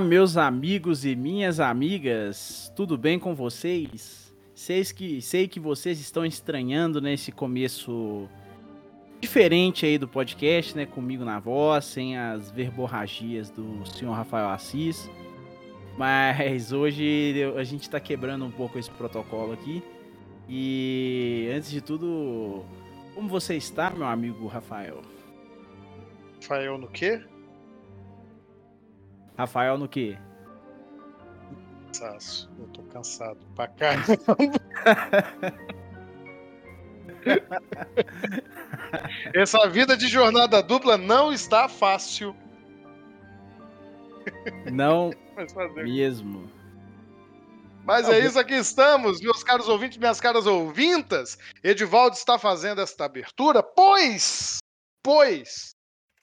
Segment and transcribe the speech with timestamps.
[0.00, 4.34] Olá, meus amigos e minhas amigas, tudo bem com vocês?
[4.54, 8.26] Sei que, sei que vocês estão estranhando nesse começo
[9.20, 10.86] diferente aí do podcast, né?
[10.86, 15.10] Comigo na voz, sem as verborragias do senhor Rafael Assis.
[15.98, 19.82] Mas hoje a gente está quebrando um pouco esse protocolo aqui.
[20.48, 22.64] E antes de tudo,
[23.14, 25.02] como você está, meu amigo Rafael?
[26.40, 27.22] Rafael no quê?
[29.40, 30.18] Rafael no quê?
[31.86, 32.50] Cansaço.
[32.58, 34.04] Eu tô cansado pra caramba.
[39.34, 42.36] Essa vida de jornada dupla não está fácil.
[44.70, 45.10] Não
[45.74, 46.52] mesmo.
[47.82, 51.38] Mas é isso, aqui estamos, meus caros ouvintes, minhas caras ouvintas.
[51.64, 54.58] Edivaldo está fazendo esta abertura, pois,
[55.02, 55.74] pois,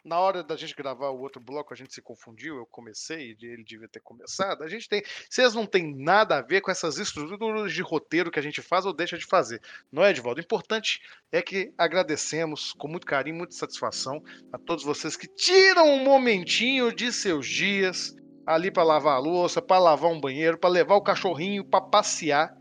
[0.07, 3.63] na hora da gente gravar o outro bloco, a gente se confundiu, eu comecei, ele
[3.63, 4.63] devia ter começado.
[4.63, 5.03] A gente tem.
[5.29, 8.85] Vocês não tem nada a ver com essas estruturas de roteiro que a gente faz
[8.85, 9.61] ou deixa de fazer.
[9.91, 10.39] Não é, Edvaldo?
[10.39, 15.89] O importante é que agradecemos com muito carinho, muita satisfação a todos vocês que tiram
[15.89, 20.69] um momentinho de seus dias ali para lavar a louça, para lavar um banheiro, para
[20.69, 22.55] levar o cachorrinho para passear.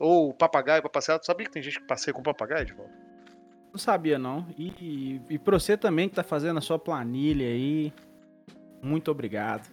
[0.00, 1.18] Ou papagaio para passear.
[1.18, 2.97] Tu sabia que tem gente que passeia com papagaio, Edvaldo?
[3.78, 4.44] Não sabia, não.
[4.58, 7.92] E, e, pra você também que tá fazendo a sua planilha aí,
[8.82, 9.68] muito obrigado.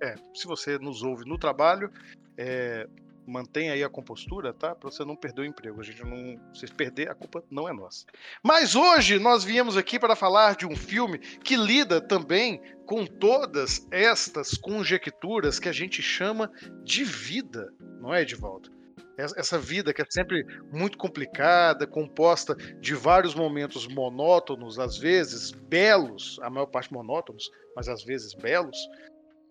[0.00, 1.90] É, se você nos ouve no trabalho,
[2.38, 2.88] é,
[3.26, 4.76] mantenha aí a compostura, tá?
[4.76, 5.80] Para você não perder o emprego.
[5.80, 8.06] A gente não, se perder, a culpa não é nossa.
[8.44, 13.88] Mas hoje nós viemos aqui para falar de um filme que lida também com todas
[13.90, 16.48] estas conjecturas que a gente chama
[16.84, 18.70] de vida, não é, Edivaldo?
[19.20, 26.38] Essa vida que é sempre muito complicada, composta de vários momentos monótonos, às vezes belos,
[26.42, 28.76] a maior parte monótonos, mas às vezes belos,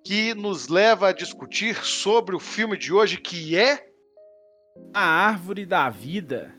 [0.03, 3.89] que nos leva a discutir sobre o filme de hoje que é
[4.93, 6.53] A Árvore da Vida.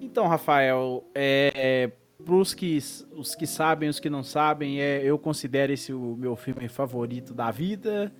[0.00, 1.92] Então, Rafael, é,
[2.24, 2.78] para os que,
[3.12, 7.34] os que sabem, os que não sabem, é, eu considero esse o meu filme favorito
[7.34, 8.12] da vida.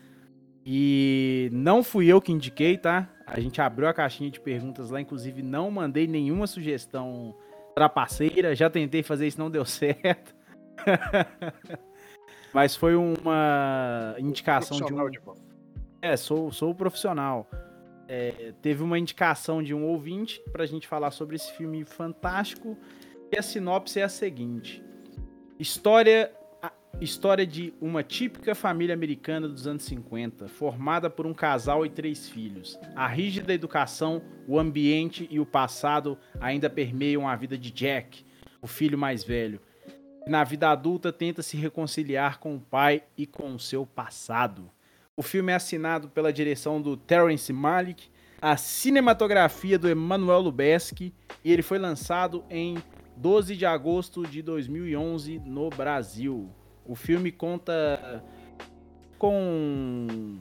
[0.65, 3.09] E não fui eu que indiquei, tá?
[3.33, 7.35] A gente abriu a caixinha de perguntas lá, inclusive não mandei nenhuma sugestão
[7.75, 8.55] trapaceira.
[8.55, 10.35] Já tentei fazer isso, não deu certo.
[12.53, 14.99] Mas foi uma indicação de um.
[16.03, 17.49] É, sou, sou profissional.
[18.07, 22.77] É, teve uma indicação de um ouvinte pra gente falar sobre esse filme fantástico.
[23.33, 24.85] E a sinopse é a seguinte:
[25.59, 26.31] História
[27.01, 32.29] História de uma típica família americana dos anos 50, formada por um casal e três
[32.29, 32.79] filhos.
[32.95, 38.25] A rígida educação, o ambiente e o passado ainda permeiam a vida de Jack,
[38.61, 39.61] o filho mais velho.
[40.27, 44.71] Na vida adulta, tenta se reconciliar com o pai e com o seu passado.
[45.17, 48.09] O filme é assinado pela direção do Terence Malick,
[48.41, 51.13] a cinematografia do Emmanuel Lubezki
[51.45, 52.77] e ele foi lançado em
[53.17, 56.51] 12 de agosto de 2011 no Brasil.
[56.87, 58.23] O filme conta
[59.19, 60.39] com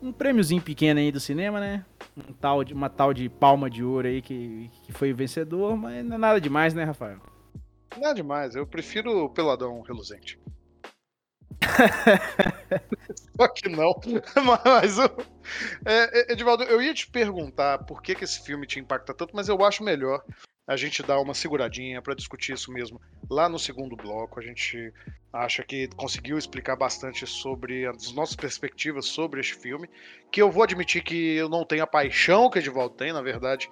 [0.00, 1.84] um prêmiozinho pequeno aí do cinema, né?
[2.16, 6.04] Um tal de, uma tal de palma de ouro aí que, que foi vencedor, mas
[6.04, 7.20] não é nada demais, né, Rafael?
[7.98, 10.38] Nada demais, eu prefiro o peladão reluzente.
[13.36, 13.94] Só que não.
[14.44, 14.98] Mas,
[15.84, 19.48] é, Edivaldo, eu ia te perguntar por que, que esse filme te impacta tanto, mas
[19.48, 20.24] eu acho melhor
[20.66, 23.00] a gente dar uma seguradinha para discutir isso mesmo
[23.30, 24.40] lá no segundo bloco.
[24.40, 24.92] A gente
[25.32, 29.88] acha que conseguiu explicar bastante sobre as nossas perspectivas sobre este filme,
[30.30, 33.68] que eu vou admitir que eu não tenho a paixão que Edivaldo tem, na verdade.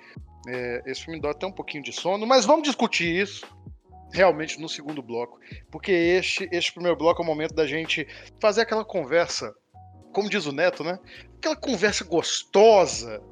[0.46, 3.46] É, esse filme dá até um pouquinho de sono, mas vamos discutir isso
[4.12, 5.40] realmente no segundo bloco,
[5.70, 8.06] porque este, este primeiro bloco é o momento da gente
[8.38, 9.54] fazer aquela conversa,
[10.12, 10.98] como diz o Neto, né?
[11.38, 13.22] Aquela conversa gostosa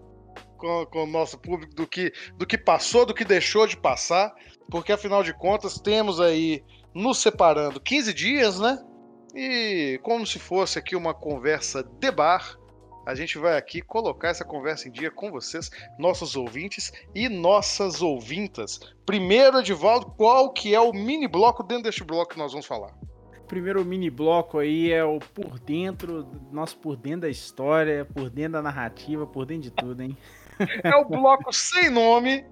[0.60, 4.32] com, com o nosso público do que, do que passou, do que deixou de passar,
[4.70, 6.62] porque afinal de contas temos aí
[6.94, 8.78] nos separando 15 dias, né?
[9.34, 12.58] E como se fosse aqui uma conversa de bar,
[13.06, 18.02] a gente vai aqui colocar essa conversa em dia com vocês, nossos ouvintes e nossas
[18.02, 18.78] ouvintas.
[19.06, 22.94] Primeiro, Edivaldo, qual que é o mini bloco dentro deste bloco que nós vamos falar?
[23.48, 28.52] Primeiro mini bloco aí é o por dentro, nosso por dentro da história, por dentro
[28.52, 30.16] da narrativa, por dentro de tudo, hein?
[30.82, 32.44] É o bloco sem nome,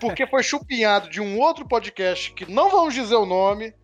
[0.00, 3.74] porque foi chupinhado de um outro podcast que não vamos dizer o nome,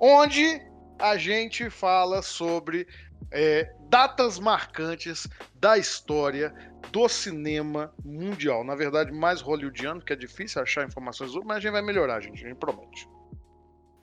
[0.00, 0.60] onde
[0.98, 2.86] a gente fala sobre
[3.30, 6.54] é, datas marcantes da história
[6.90, 8.64] do cinema mundial.
[8.64, 12.44] Na verdade, mais hollywoodiano, que é difícil achar informações, mas a gente vai melhorar, gente,
[12.44, 13.08] a gente promete.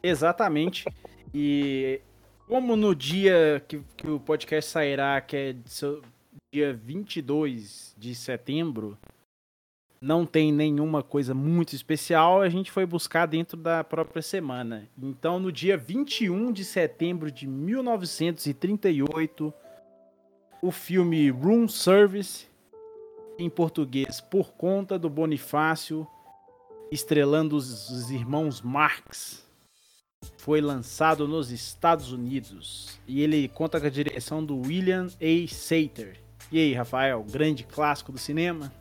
[0.01, 0.85] Exatamente.
[1.33, 2.01] E
[2.47, 5.55] como no dia que, que o podcast sairá, que é
[6.53, 8.97] dia 22 de setembro,
[9.99, 14.87] não tem nenhuma coisa muito especial, a gente foi buscar dentro da própria semana.
[14.97, 19.53] Então, no dia 21 de setembro de 1938,
[20.61, 22.47] o filme Room Service,
[23.37, 26.07] em português, Por Conta do Bonifácio,
[26.89, 29.45] estrelando os, os irmãos Marx,
[30.37, 32.97] foi lançado nos Estados Unidos.
[33.05, 35.47] E ele conta com a direção do William A.
[35.47, 36.26] Sater.
[36.51, 38.71] E aí, Rafael, grande clássico do cinema?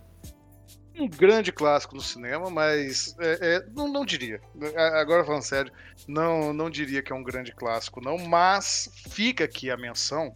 [0.99, 4.41] um grande clássico no cinema, mas é, é, não, não, diria.
[4.95, 5.73] Agora falando sério,
[6.09, 8.17] não, não diria que é um grande clássico, não.
[8.17, 10.35] Mas fica aqui a menção,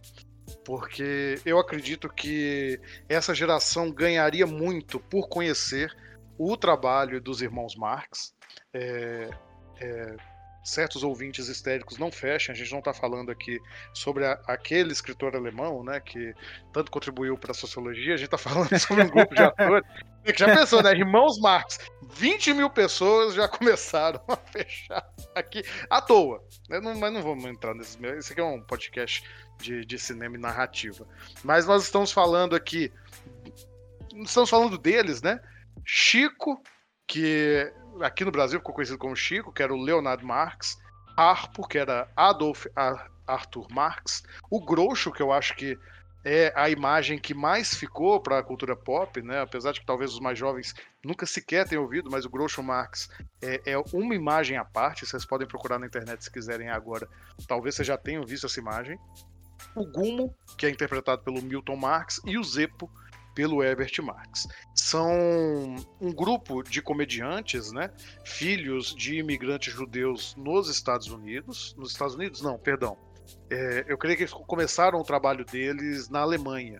[0.63, 2.79] porque eu acredito que
[3.09, 5.95] essa geração ganharia muito por conhecer
[6.37, 8.33] o trabalho dos irmãos Marx.
[8.73, 9.29] É,
[9.79, 10.15] é
[10.63, 13.59] certos ouvintes histéricos não fechem, a gente não está falando aqui
[13.93, 16.33] sobre a, aquele escritor alemão, né, que
[16.71, 19.87] tanto contribuiu para a sociologia, a gente está falando sobre um grupo de atores.
[20.23, 21.79] Que já pensou, né, irmãos Marx,
[22.13, 25.03] 20 mil pessoas já começaram a fechar
[25.33, 29.23] aqui à toa, né, não, mas não vamos entrar nesse, esse aqui é um podcast
[29.59, 31.07] de, de cinema e narrativa,
[31.43, 32.93] mas nós estamos falando aqui,
[34.13, 35.39] estamos falando deles, né,
[35.83, 36.61] Chico,
[37.07, 37.73] que
[38.03, 40.77] aqui no Brasil ficou conhecido como Chico, que era o Leonardo Marx,
[41.15, 42.65] Arpo, que era Adolf
[43.27, 45.77] Arthur Marx, o Groucho, que eu acho que
[46.23, 49.41] é a imagem que mais ficou para a cultura pop, né?
[49.41, 53.09] apesar de que talvez os mais jovens nunca sequer tenham ouvido, mas o Groucho Marx
[53.41, 57.07] é, é, uma imagem à parte, vocês podem procurar na internet se quiserem agora,
[57.47, 58.99] talvez vocês já tenham visto essa imagem.
[59.75, 62.89] O Gumo, que é interpretado pelo Milton Marx, e o Zeppo,
[63.33, 64.47] pelo Herbert Marx.
[64.75, 67.91] São um grupo de comediantes, né,
[68.25, 71.75] filhos de imigrantes judeus nos Estados Unidos.
[71.77, 72.41] Nos Estados Unidos?
[72.41, 72.97] Não, perdão.
[73.49, 76.79] É, eu creio que eles começaram o trabalho deles na Alemanha,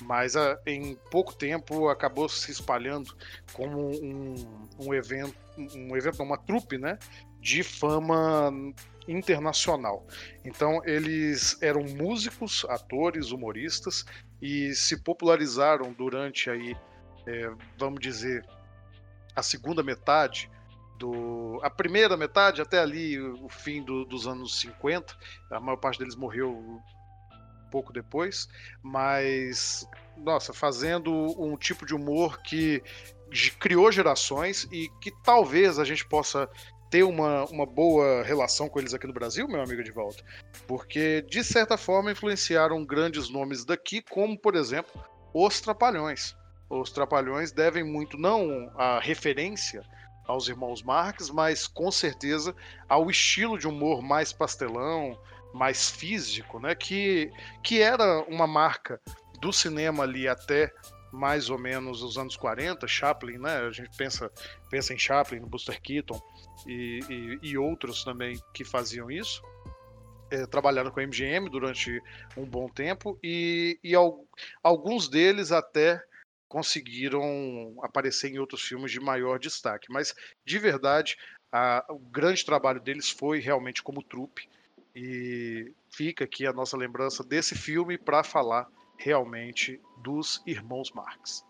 [0.00, 3.14] mas a, ah, em pouco tempo acabou se espalhando
[3.52, 4.34] como um,
[4.80, 6.98] um evento, um evento, uma trupe, né,
[7.40, 8.52] de fama
[9.06, 10.06] internacional.
[10.44, 14.04] Então eles eram músicos, atores, humoristas
[14.42, 16.76] e se popularizaram durante aí,
[17.26, 18.44] é, vamos dizer,
[19.36, 20.50] a segunda metade
[20.98, 25.16] do, a primeira metade até ali o fim do, dos anos 50.
[25.52, 26.80] A maior parte deles morreu
[27.70, 28.48] pouco depois,
[28.82, 32.82] mas nossa, fazendo um tipo de humor que
[33.58, 36.48] criou gerações e que talvez a gente possa
[36.92, 40.22] ter uma, uma boa relação com eles aqui no Brasil, meu amigo de volta,
[40.68, 46.36] porque de certa forma influenciaram grandes nomes daqui, como por exemplo os Trapalhões.
[46.68, 49.82] Os Trapalhões devem muito não à referência
[50.26, 52.54] aos irmãos Marx, mas com certeza
[52.86, 55.18] ao estilo de humor mais pastelão,
[55.54, 56.74] mais físico, né?
[56.74, 57.32] Que,
[57.62, 59.00] que era uma marca
[59.40, 60.70] do cinema ali até
[61.12, 63.58] mais ou menos os anos 40, Chaplin, né?
[63.58, 64.30] A gente pensa,
[64.70, 66.20] pensa em Chaplin, no Buster Keaton,
[66.66, 69.42] e, e, e outros também que faziam isso.
[70.30, 72.02] É, trabalharam com a MGM durante
[72.38, 74.24] um bom tempo e, e al,
[74.62, 76.02] alguns deles até
[76.48, 79.92] conseguiram aparecer em outros filmes de maior destaque.
[79.92, 80.14] Mas,
[80.44, 81.18] de verdade,
[81.50, 84.48] a, o grande trabalho deles foi realmente como trupe.
[84.94, 88.66] E fica aqui a nossa lembrança desse filme para falar
[89.02, 91.44] realmente dos irmãos Marx.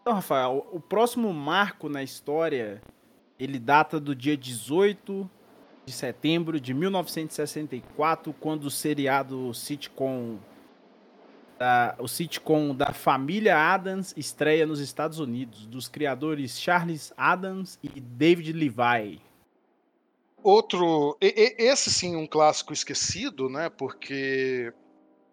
[0.00, 2.82] Então, Rafael, o próximo marco na história
[3.38, 5.28] ele data do dia 18
[5.84, 10.38] de setembro de 1964, quando o seriado sitcom
[11.58, 18.00] da, o sitcom da família Adams estreia nos Estados Unidos, dos criadores Charles Adams e
[18.00, 19.20] David Levi.
[20.42, 23.68] Outro, esse sim, um clássico esquecido, né?
[23.68, 24.72] Porque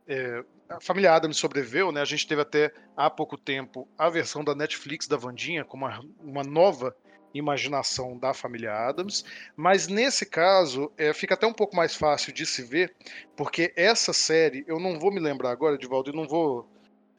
[0.07, 2.01] é, a família Adams sobreviveu, né?
[2.01, 5.99] A gente teve até há pouco tempo a versão da Netflix da Vandinha com uma,
[6.21, 6.95] uma nova
[7.33, 9.23] imaginação da família Adams,
[9.55, 12.95] mas nesse caso é, fica até um pouco mais fácil de se ver,
[13.35, 16.67] porque essa série, eu não vou me lembrar agora, Edivaldo, e não vou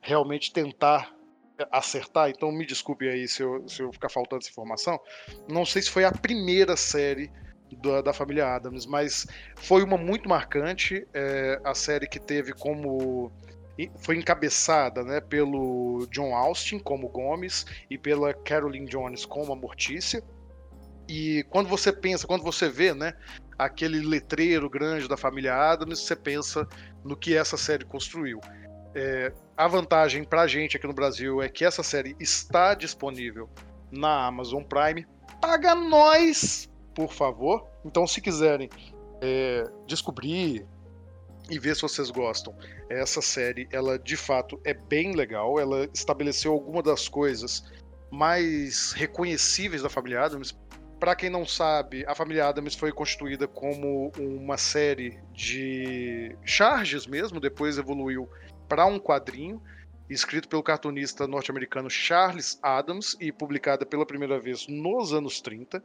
[0.01, 1.15] realmente tentar
[1.71, 4.99] acertar, então me desculpe aí se eu, se eu ficar faltando essa informação.
[5.49, 7.31] Não sei se foi a primeira série
[7.77, 13.33] da, da família Adams, mas foi uma muito marcante, é, a série que teve como
[14.01, 20.23] foi encabeçada né, pelo John Austin como Gomes e pela Caroline Jones como a Mortícia.
[21.09, 23.15] E quando você pensa, quando você vê, né,
[23.59, 26.69] aquele letreiro grande da família Adams, você pensa
[27.05, 28.41] no que essa série construiu.
[28.95, 33.49] É, a vantagem pra gente aqui no Brasil é que essa série está disponível
[33.91, 35.07] na Amazon Prime.
[35.41, 36.70] Paga nós,
[37.07, 37.67] por favor.
[37.85, 38.69] Então, se quiserem
[39.23, 40.67] é, descobrir
[41.49, 42.55] e ver se vocês gostam.
[42.91, 45.59] Essa série, ela de fato é bem legal.
[45.59, 47.65] Ela estabeleceu algumas das coisas
[48.11, 50.57] mais reconhecíveis da família Adams.
[50.99, 57.41] Para quem não sabe, a família Adams foi constituída como uma série de charges mesmo,
[57.41, 58.29] depois evoluiu
[58.69, 59.63] para um quadrinho
[60.11, 65.83] escrito pelo cartunista norte-americano Charles Adams e publicada pela primeira vez nos anos 30.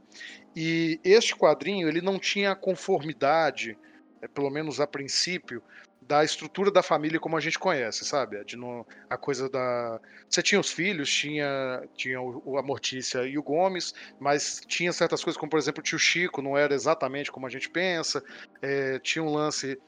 [0.55, 3.77] E este quadrinho ele não tinha conformidade
[4.21, 5.61] é, pelo menos a princípio,
[6.07, 8.43] da estrutura da família como a gente conhece, sabe?
[8.43, 9.99] De no, a coisa da.
[10.29, 15.23] Você tinha os filhos, tinha, tinha o, a Mortícia e o Gomes, mas tinha certas
[15.23, 18.23] coisas, como por exemplo o tio Chico, não era exatamente como a gente pensa.
[18.61, 19.79] É, tinha um lance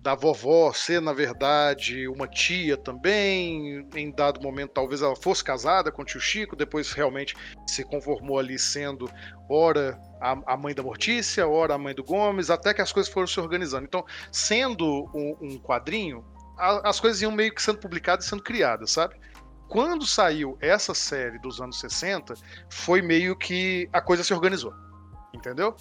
[0.00, 3.86] da vovó ser, na verdade, uma tia também.
[3.94, 7.34] Em dado momento, talvez ela fosse casada com o tio Chico, depois realmente
[7.66, 9.10] se conformou ali sendo,
[9.48, 13.26] ora, a, mãe da Mortícia, ora, a mãe do Gomes, até que as coisas foram
[13.26, 13.84] se organizando.
[13.84, 16.24] Então, sendo um, um quadrinho,
[16.56, 19.16] a, as coisas iam meio que sendo publicadas e sendo criadas, sabe?
[19.68, 22.34] Quando saiu essa série dos anos 60,
[22.70, 24.72] foi meio que a coisa se organizou.
[25.34, 25.76] Entendeu?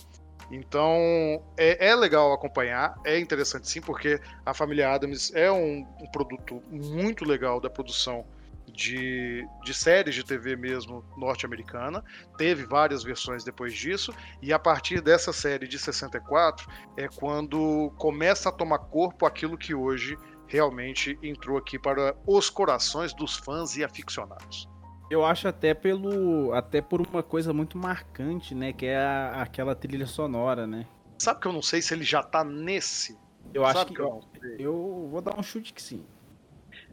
[0.52, 6.12] Então é, é, legal acompanhar, é interessante sim, porque a família Adams é um, um
[6.12, 8.26] produto muito legal da produção
[8.72, 12.04] de, de, séries de TV mesmo norte-americana.
[12.38, 18.50] Teve várias versões depois disso, e a partir dessa série de 64 é quando começa
[18.50, 23.84] a tomar corpo aquilo que hoje realmente entrou aqui para os corações dos fãs e
[23.84, 24.68] aficionados.
[25.10, 29.76] Eu acho até pelo até por uma coisa muito marcante, né, que é a, aquela
[29.76, 30.86] trilha sonora, né?
[31.18, 33.18] Sabe que eu não sei se ele já tá nesse.
[33.54, 34.22] Eu Sabe acho que, que eu,
[34.60, 36.06] eu, vou dar um chute que sim.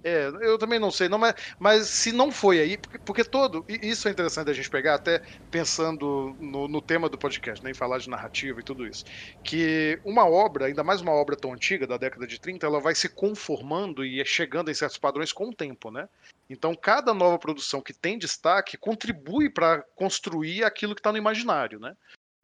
[0.07, 3.65] É, eu também não sei, não, mas, mas se não foi aí, porque, porque todo.
[3.67, 7.75] Isso é interessante a gente pegar, até pensando no, no tema do podcast, né, em
[7.75, 9.03] falar de narrativa e tudo isso.
[9.43, 12.95] Que uma obra, ainda mais uma obra tão antiga, da década de 30, ela vai
[12.95, 16.07] se conformando e chegando em certos padrões com o tempo, né?
[16.51, 21.81] Então, cada nova produção que tem destaque contribui para construir aquilo que está no imaginário,
[21.81, 21.97] né?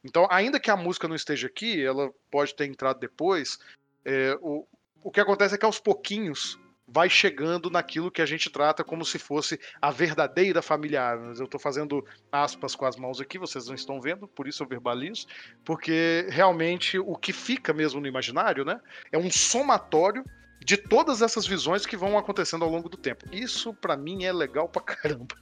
[0.02, 3.58] Então, ainda que a música não esteja aqui, ela pode ter entrado depois.
[4.02, 4.66] É, o,
[5.02, 6.58] o que acontece é que aos pouquinhos
[6.92, 11.38] vai chegando naquilo que a gente trata como se fosse a verdadeira família Adams.
[11.38, 14.68] Eu estou fazendo aspas com as mãos aqui, vocês não estão vendo, por isso eu
[14.68, 15.26] verbalizo,
[15.64, 18.80] porque realmente o que fica mesmo no imaginário, né,
[19.12, 20.24] é um somatório
[20.64, 23.24] de todas essas visões que vão acontecendo ao longo do tempo.
[23.32, 25.36] Isso para mim é legal pra caramba.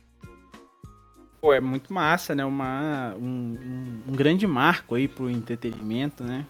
[1.41, 2.45] Pô, é muito massa, né?
[2.45, 6.45] Uma, um, um, um grande marco aí pro entretenimento, né?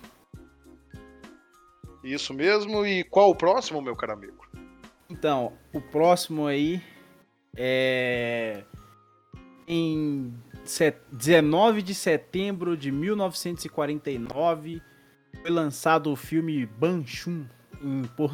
[2.02, 2.86] Isso mesmo.
[2.86, 4.47] E qual o próximo, meu caro amigo?
[5.10, 6.82] Então, o próximo aí
[7.56, 8.62] é
[9.66, 10.34] em
[11.12, 14.82] 19 de setembro de 1949
[15.40, 17.46] foi lançado o filme Banshun,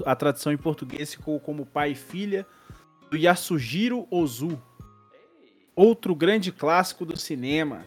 [0.05, 2.47] a tradução em português ficou como pai e filha,
[3.11, 4.61] do Yasujiro Ozu.
[5.77, 7.85] Outro grande clássico do cinema.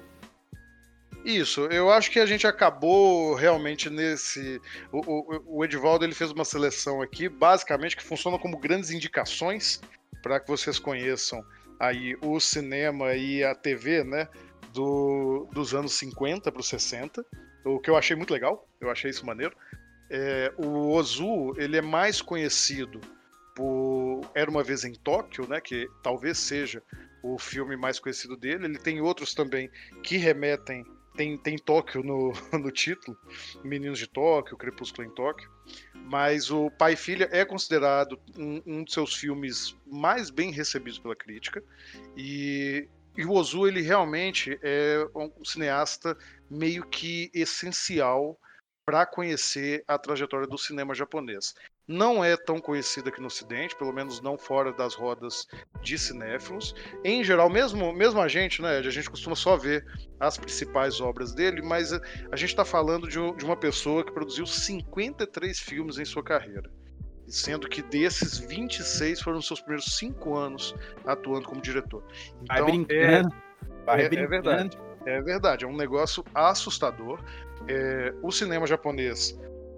[1.26, 4.62] Isso, eu acho que a gente acabou realmente nesse.
[4.92, 9.82] O, o, o Edivaldo ele fez uma seleção aqui, basicamente, que funciona como grandes indicações
[10.22, 11.44] para que vocês conheçam
[11.80, 14.28] aí o cinema e a TV, né?
[14.74, 17.26] Do, dos anos 50 para os 60,
[17.66, 19.56] o que eu achei muito legal, eu achei isso maneiro.
[20.10, 23.02] É, o Ozu ele é mais conhecido
[23.56, 25.60] por Era uma vez em Tóquio, né?
[25.60, 26.82] Que talvez seja
[27.24, 28.66] o filme mais conhecido dele.
[28.66, 29.70] Ele tem outros também
[30.04, 30.86] que remetem
[31.18, 33.18] tem, tem Tóquio no, no título,
[33.64, 35.50] Meninos de Tóquio, Crepúsculo em Tóquio,
[35.94, 41.00] mas o Pai e Filha é considerado um, um dos seus filmes mais bem recebidos
[41.00, 41.62] pela crítica,
[42.16, 46.16] e, e o Ozu, ele realmente é um cineasta
[46.50, 48.40] meio que essencial
[48.86, 51.54] para conhecer a trajetória do cinema japonês
[51.88, 55.48] não é tão conhecida aqui no Ocidente, pelo menos não fora das rodas
[55.82, 56.76] de cinéfilos.
[57.04, 59.86] Em geral, mesmo, mesmo a gente, né, a gente costuma só ver
[60.20, 64.46] as principais obras dele, mas a gente está falando de, de uma pessoa que produziu
[64.46, 66.70] 53 filmes em sua carreira
[67.28, 70.74] sendo que desses 26 foram os seus primeiros cinco anos
[71.06, 72.02] atuando como diretor.
[72.42, 73.36] Então, Vai brincando.
[73.88, 74.78] É, é, é verdade.
[75.06, 77.24] É verdade, é um negócio assustador.
[77.68, 79.38] É, o cinema japonês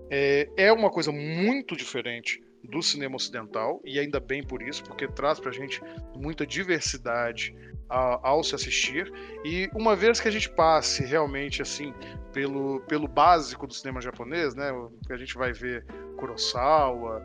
[0.09, 5.07] é, é uma coisa muito diferente do cinema ocidental, e ainda bem por isso, porque
[5.07, 5.81] traz pra gente
[6.15, 7.55] muita diversidade
[7.89, 9.11] ao se assistir.
[9.43, 11.93] E uma vez que a gente passe realmente assim
[12.31, 14.71] pelo, pelo básico do cinema japonês, né?
[15.09, 15.85] A gente vai ver
[16.17, 17.23] Kurosawa,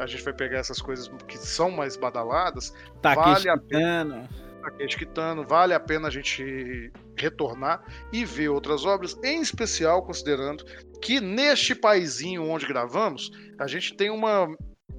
[0.00, 4.28] a gente vai pegar essas coisas que são mais badaladas, Takeshi vale a pena.
[4.62, 10.64] Takeshi Kitano, vale a pena a gente retornar e ver outras obras, em especial considerando
[11.02, 14.48] que neste paizinho onde gravamos, a gente tem uma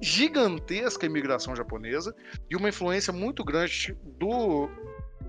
[0.00, 2.14] gigantesca imigração japonesa
[2.50, 4.68] e uma influência muito grande do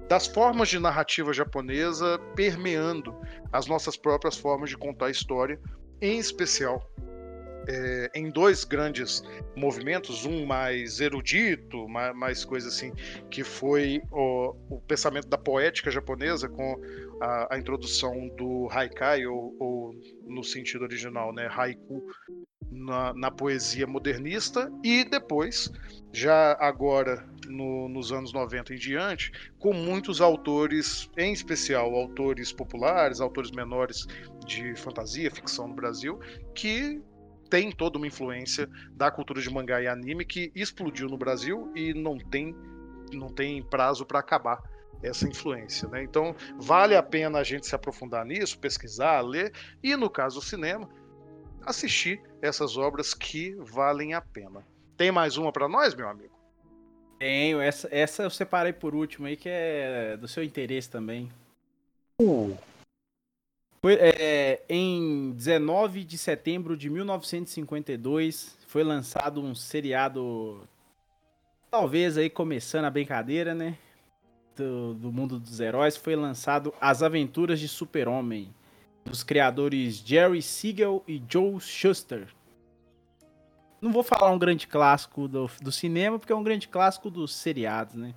[0.10, 3.16] das formas de narrativa japonesa permeando
[3.52, 5.60] as nossas próprias formas de contar história,
[6.00, 6.88] em especial
[7.68, 9.24] é, em dois grandes
[9.56, 12.92] movimentos, um mais erudito, mais, mais coisa assim,
[13.30, 16.80] que foi o, o, pensamento da poética japonesa com
[17.22, 19.96] a, a introdução do haikai, ou, ou,
[20.26, 22.06] no sentido original, né, haiku,
[22.72, 25.72] na, na, poesia modernista, e depois,
[26.12, 33.22] já agora no, nos anos 90 em diante, com muitos autores, em especial autores populares,
[33.22, 34.06] autores menores
[34.46, 36.20] de fantasia, ficção no Brasil,
[36.54, 37.02] que
[37.56, 41.94] tem toda uma influência da cultura de mangá e anime que explodiu no Brasil e
[41.94, 42.54] não tem,
[43.14, 44.62] não tem prazo para acabar
[45.02, 45.88] essa influência.
[45.88, 46.04] Né?
[46.04, 50.46] Então, vale a pena a gente se aprofundar nisso, pesquisar, ler e, no caso do
[50.46, 50.90] cinema,
[51.66, 54.62] assistir essas obras que valem a pena.
[54.98, 56.36] Tem mais uma para nós, meu amigo?
[57.18, 61.32] Tenho, essa, essa eu separei por último aí, que é do seu interesse também.
[62.22, 62.58] Uh.
[63.94, 70.68] É, em 19 de setembro de 1952 foi lançado um seriado,
[71.70, 73.78] talvez aí começando a brincadeira, né?
[74.56, 78.54] Do, do mundo dos heróis, foi lançado As Aventuras de Super-Homem,
[79.04, 82.28] dos criadores Jerry Siegel e Joe Shuster.
[83.82, 87.36] Não vou falar um grande clássico do, do cinema, porque é um grande clássico dos
[87.36, 88.16] seriados, né?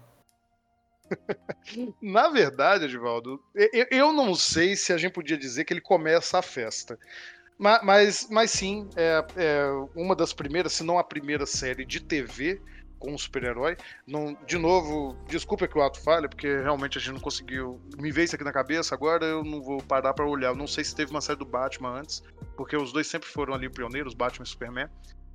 [2.00, 3.42] Na verdade, Edivaldo,
[3.90, 6.98] eu, não sei se a gente podia dizer que ele começa a festa.
[7.58, 12.00] Mas, mas, mas sim, é, é, uma das primeiras, se não a primeira série de
[12.00, 12.60] TV
[12.98, 13.76] com um super-herói.
[14.46, 17.80] De novo, desculpa que o ato falha, porque realmente a gente não conseguiu.
[17.98, 20.48] Me veio isso aqui na cabeça, agora eu não vou parar para olhar.
[20.48, 22.22] Eu não sei se teve uma série do Batman antes,
[22.56, 24.88] porque os dois sempre foram ali pioneiros, Batman e Superman.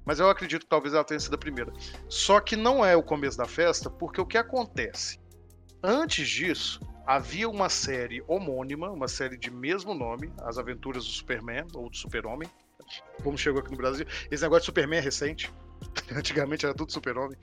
[0.06, 1.72] Mas eu acredito que talvez ela tenha sido a primeira.
[2.10, 5.18] Só que não é o começo da festa, porque o que acontece?
[5.84, 11.66] Antes disso, havia uma série homônima, uma série de mesmo nome, As Aventuras do Superman,
[11.74, 12.50] ou do Super-Homem,
[13.22, 14.06] como chegou aqui no Brasil.
[14.32, 15.52] Esse negócio de Superman é recente.
[16.16, 17.38] Antigamente era tudo Super-Homem.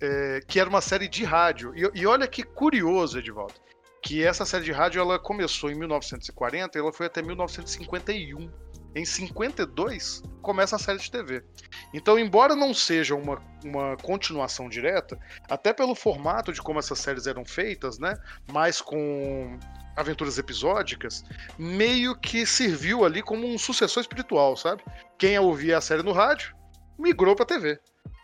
[0.00, 1.72] É, que era uma série de rádio.
[1.74, 3.54] E, e, olha que curioso, Edvaldo,
[4.02, 8.50] que essa série de rádio ela começou em 1940 e ela foi até 1951.
[8.94, 11.44] Em 52 começa a série de TV.
[11.92, 17.26] Então, embora não seja uma, uma continuação direta, até pelo formato de como essas séries
[17.26, 18.14] eram feitas, né?
[18.50, 19.58] Mais com
[19.96, 21.24] aventuras episódicas,
[21.58, 24.82] meio que serviu ali como um sucessor espiritual, sabe?
[25.18, 26.54] Quem ouvia a série no rádio
[26.98, 27.78] migrou para TV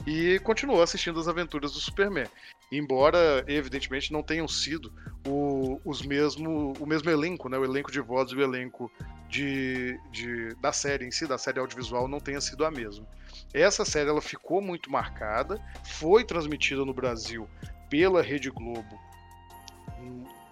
[0.06, 2.26] e continuou assistindo as aventuras do Superman.
[2.70, 4.92] Embora, evidentemente, não tenham sido
[5.26, 7.58] o, os mesmo, o mesmo elenco, né?
[7.58, 8.90] O elenco de vozes e o elenco
[9.28, 13.06] de, de, da série em si, da série audiovisual, não tenha sido a mesma.
[13.52, 17.48] Essa série ela ficou muito marcada, foi transmitida no Brasil
[17.88, 18.98] pela Rede Globo,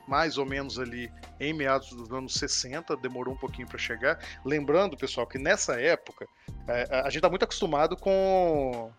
[0.07, 4.19] mais ou menos ali em meados dos anos 60, demorou um pouquinho para chegar.
[4.45, 6.27] Lembrando, pessoal, que nessa época
[6.69, 8.93] é, a gente está muito acostumado com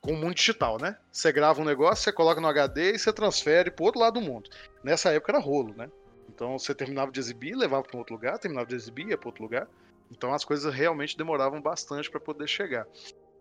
[0.00, 0.96] com o mundo digital, né?
[1.10, 4.20] Você grava um negócio, você coloca no HD e você transfere para outro lado do
[4.20, 4.48] mundo.
[4.82, 5.90] Nessa época era rolo, né?
[6.38, 9.42] Então você terminava de exibir, levava para outro lugar, terminava de exibir, ia para outro
[9.42, 9.66] lugar.
[10.08, 12.86] Então as coisas realmente demoravam bastante para poder chegar.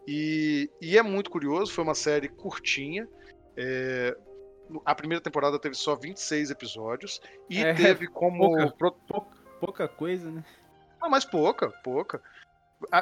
[0.07, 3.07] E, e, é muito curioso, foi uma série curtinha.
[3.55, 4.17] É,
[4.83, 8.49] a primeira temporada teve só 26 episódios e é, teve como.
[8.49, 9.25] Pouca, pro...
[9.59, 10.43] pouca coisa, né?
[10.99, 12.19] Não, mas pouca, pouca.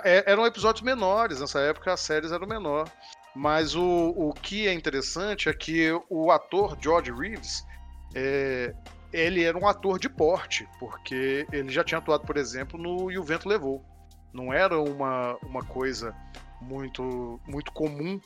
[0.03, 2.91] É, eram episódios menores, nessa época as séries eram menor.
[3.33, 7.65] Mas o, o que é interessante é que o ator George Reeves,
[8.13, 8.73] é,
[9.15, 13.17] ele era um ator de porte, porque ele já tinha atuado, por exemplo, no E
[13.17, 13.83] o Vento Levou.
[14.33, 16.13] Não era uma, uma coisa
[16.61, 18.19] muito, muito comum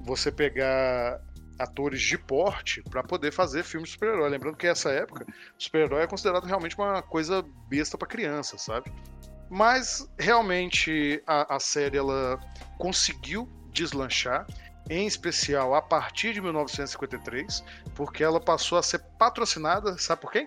[0.00, 1.20] você pegar
[1.58, 4.30] atores de porte para poder fazer filmes de super-herói.
[4.30, 5.26] Lembrando que essa época,
[5.58, 8.90] super-herói é considerado realmente uma coisa besta para criança, sabe?
[9.50, 12.40] Mas realmente a, a série ela
[12.78, 14.46] conseguiu deslanchar,
[14.88, 17.64] em especial a partir de 1953,
[17.94, 20.46] porque ela passou a ser patrocinada, sabe por quem?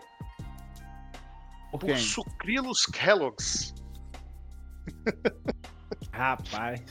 [1.72, 3.74] Por, por Sucrilos Kellogg's.
[6.12, 6.82] Rapaz.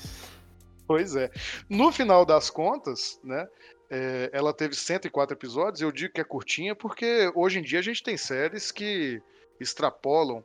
[0.86, 1.30] Pois é.
[1.68, 3.46] No final das contas, né?
[3.88, 5.80] É, ela teve 104 episódios.
[5.80, 9.22] Eu digo que é curtinha porque hoje em dia a gente tem séries que
[9.60, 10.44] extrapolam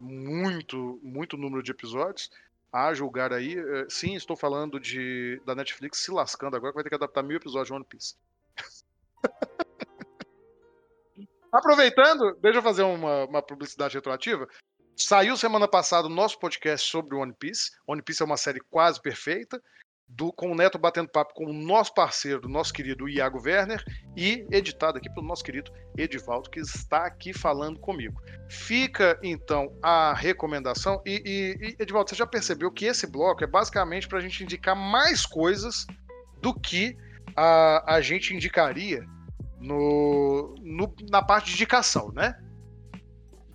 [0.00, 2.30] muito, muito número de episódios.
[2.72, 6.84] A julgar aí, é, sim, estou falando de da Netflix se lascando agora, que vai
[6.84, 8.14] ter que adaptar mil episódios de One Piece.
[11.50, 14.46] Aproveitando, deixa eu fazer uma, uma publicidade retroativa.
[14.94, 17.70] Saiu semana passada o nosso podcast sobre One Piece.
[17.86, 19.62] One Piece é uma série quase perfeita
[20.08, 23.84] do, com o Neto batendo papo com o nosso parceiro, nosso querido Iago Werner,
[24.16, 28.20] e editado aqui pelo nosso querido Edivaldo, que está aqui falando comigo.
[28.48, 31.02] Fica então a recomendação.
[31.04, 34.42] E, e, e Edivaldo, você já percebeu que esse bloco é basicamente para a gente
[34.42, 35.86] indicar mais coisas
[36.40, 36.96] do que
[37.36, 39.04] a, a gente indicaria
[39.60, 42.34] no, no, na parte de indicação, né?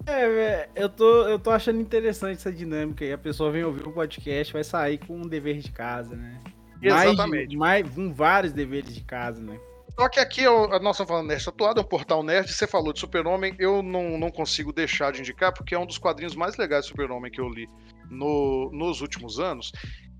[0.05, 3.13] É, eu tô, eu tô achando interessante essa dinâmica aí.
[3.13, 6.39] A pessoa vem ouvir o um podcast, vai sair com um dever de casa, né?
[6.81, 7.55] Exatamente.
[7.55, 9.57] Mais, mais um, vários deveres de casa, né?
[9.97, 12.51] Só que aqui eu, nós estamos falando Nerd Tatuado, é um portal nerd.
[12.51, 15.99] Você falou de Super-Homem, eu não, não consigo deixar de indicar, porque é um dos
[15.99, 17.69] quadrinhos mais legais de Super-Homem que eu li
[18.09, 19.71] no, nos últimos anos.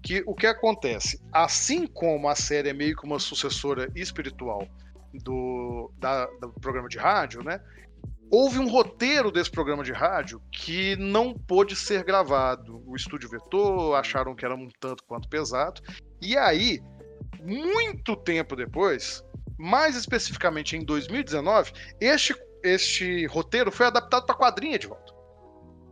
[0.02, 1.20] Que o que acontece?
[1.32, 4.68] Assim como a série é meio que uma sucessora espiritual
[5.12, 7.60] do, da, do programa de rádio, né?
[8.34, 12.82] Houve um roteiro desse programa de rádio que não pôde ser gravado.
[12.88, 15.80] O estúdio vetou, acharam que era um tanto quanto pesado.
[16.20, 16.82] E aí,
[17.40, 19.24] muito tempo depois,
[19.56, 25.14] mais especificamente em 2019, este, este roteiro foi adaptado para quadrinha de volta.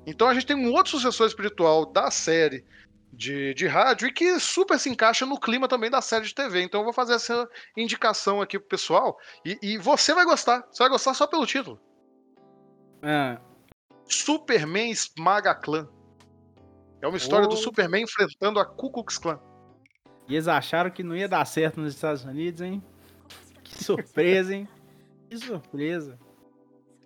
[0.08, 2.66] Então a gente tem um outro sucessor espiritual da série
[3.14, 6.64] de, de rádio e que super se encaixa no clima também da série de TV.
[6.64, 9.16] Então eu vou fazer essa indicação aqui pro pessoal.
[9.46, 10.68] E, e você vai gostar.
[10.72, 11.80] Você vai gostar só pelo título.
[13.02, 13.38] É.
[14.06, 15.88] Superman esmaga clã.
[17.02, 17.50] É uma história oh.
[17.50, 19.40] do Superman enfrentando a Ku Klux Klan.
[20.28, 22.84] E eles acharam que não ia dar certo nos Estados Unidos, hein?
[23.64, 24.68] Que surpresa, hein?
[25.30, 26.20] Que surpresa.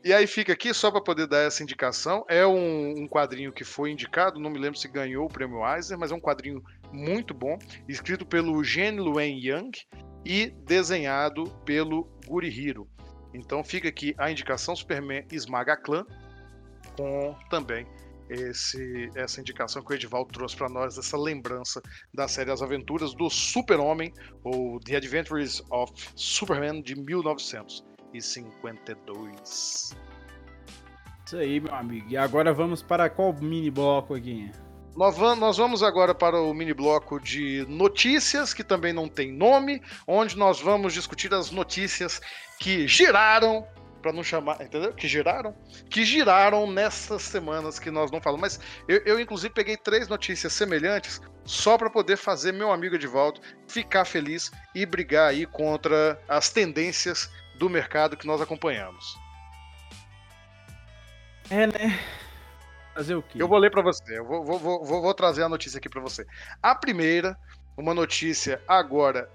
[0.03, 3.63] E aí fica aqui, só para poder dar essa indicação, é um, um, quadrinho que
[3.63, 7.33] foi indicado, não me lembro se ganhou o prêmio Eisner, mas é um quadrinho muito
[7.33, 9.71] bom, escrito pelo Gene Luen Young
[10.23, 12.87] e desenhado pelo Guri Hiro.
[13.35, 16.03] Então fica aqui a indicação Superman esmaga clã,
[16.97, 17.85] com também
[18.29, 21.81] esse, essa indicação que o Edivaldo trouxe para nós, essa lembrança
[22.13, 29.95] da série As Aventuras do Super-Homem, ou The Adventures of Superman de 1952.
[31.25, 32.07] Isso aí, meu amigo.
[32.09, 34.51] E agora vamos para qual mini bloco aqui?
[34.95, 35.17] Nós
[35.57, 40.61] vamos agora para o mini bloco de notícias, que também não tem nome, onde nós
[40.61, 42.21] vamos discutir as notícias
[42.59, 43.67] que giraram,
[44.05, 44.93] para não chamar, entendeu?
[44.93, 45.55] Que giraram?
[45.89, 48.41] Que giraram nessas semanas que nós não falamos.
[48.41, 53.41] Mas eu, eu inclusive, peguei três notícias semelhantes só para poder fazer meu amigo Edivaldo
[53.67, 59.17] ficar feliz e brigar aí contra as tendências do mercado que nós acompanhamos.
[61.49, 61.99] É, né?
[62.95, 63.41] Fazer o quê?
[63.41, 64.17] Eu vou ler para você.
[64.17, 66.25] Eu vou, vou, vou, vou, trazer a notícia aqui para você.
[66.63, 67.37] A primeira,
[67.77, 69.29] uma notícia agora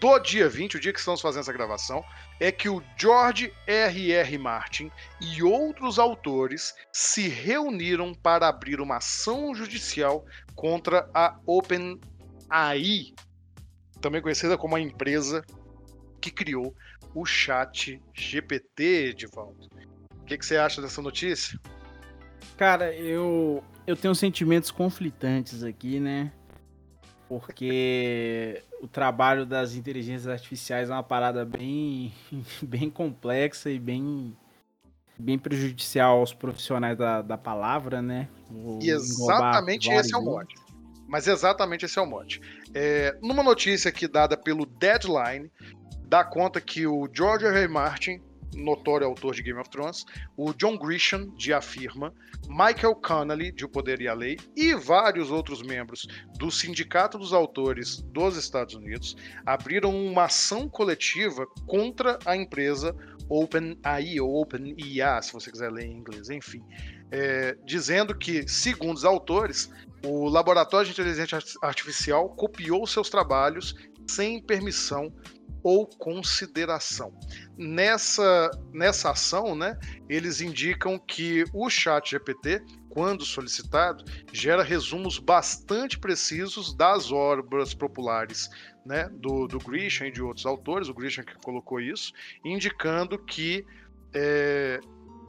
[0.00, 2.04] do dia 20, o dia que estamos fazendo essa gravação,
[2.40, 4.38] é que o George R.R.
[4.38, 13.14] Martin e outros autores se reuniram para abrir uma ação judicial contra a OpenAI,
[14.00, 15.44] também conhecida como a empresa
[16.20, 16.74] que criou
[17.14, 19.68] o chat GPT, Edivaldo.
[20.20, 21.58] O que, que você acha dessa notícia?
[22.56, 26.32] Cara, eu, eu tenho sentimentos conflitantes aqui, né?
[27.28, 32.12] Porque o trabalho das inteligências artificiais é uma parada bem,
[32.62, 34.36] bem complexa e bem,
[35.18, 38.28] bem prejudicial aos profissionais da, da palavra, né?
[38.80, 40.54] e exatamente esse é o mote.
[41.06, 42.40] Mas exatamente esse é o mote.
[42.74, 45.50] É, numa notícia aqui dada pelo Deadline,
[46.06, 47.58] dá conta que o George R.
[47.58, 47.68] R.
[47.68, 48.20] Martin
[48.56, 50.04] notório autor de Game of Thrones,
[50.36, 52.12] o John Grisham, de A Firma,
[52.48, 56.06] Michael Connelly, de O Poder e a Lei, e vários outros membros
[56.38, 62.94] do Sindicato dos Autores dos Estados Unidos abriram uma ação coletiva contra a empresa
[63.28, 66.62] OpenAI ou OpenIA, se você quiser ler em inglês, enfim,
[67.10, 69.70] é, dizendo que, segundo os autores,
[70.04, 73.74] o laboratório de inteligência artificial copiou seus trabalhos
[74.06, 75.12] sem permissão
[75.64, 77.18] ou consideração.
[77.56, 79.78] Nessa, nessa ação, né,
[80.10, 88.50] eles indicam que o chat GPT, quando solicitado, gera resumos bastante precisos das obras populares
[88.84, 92.12] né, do, do Grisham e de outros autores, o Grisham que colocou isso,
[92.44, 93.64] indicando que
[94.12, 94.78] é,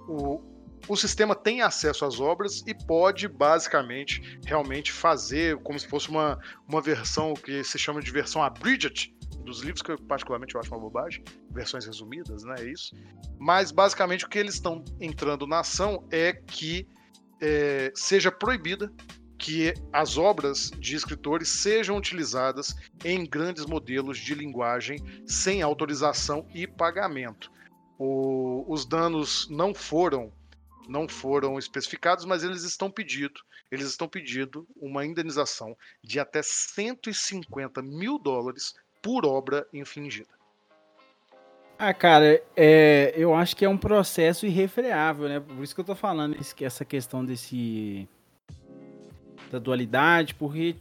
[0.06, 0.41] o,
[0.89, 6.38] o sistema tem acesso às obras e pode basicamente realmente fazer como se fosse uma,
[6.67, 9.14] uma versão que se chama de versão abridged
[9.45, 12.55] dos livros, que eu particularmente eu acho uma bobagem, versões resumidas, né?
[12.60, 12.95] É isso.
[13.38, 16.88] Mas basicamente o que eles estão entrando na ação é que
[17.41, 18.91] é, seja proibida
[19.38, 26.65] que as obras de escritores sejam utilizadas em grandes modelos de linguagem sem autorização e
[26.65, 27.51] pagamento.
[27.97, 30.31] O, os danos não foram
[30.88, 37.81] não foram especificados, mas eles estão pedindo, eles estão pedindo uma indenização de até 150
[37.81, 38.75] mil dólares
[39.06, 40.30] por obra infringida.
[41.78, 45.39] Ah, cara, é, eu acho que é um processo irrefreável, né?
[45.39, 48.10] Por isso que eu tô falando essa questão desse
[49.52, 50.76] da dualidade, porque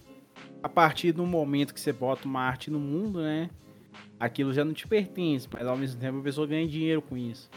[0.63, 3.51] a partir do momento que você bota uma arte no mundo, né?
[4.19, 7.51] Aquilo já não te pertence, mas ao mesmo tempo a pessoa ganha dinheiro com isso.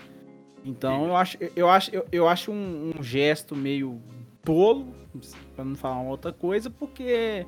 [0.65, 4.01] Então eu acho, eu acho, eu, eu acho um, um gesto meio
[4.43, 4.93] tolo,
[5.55, 7.45] para não falar uma outra coisa, porque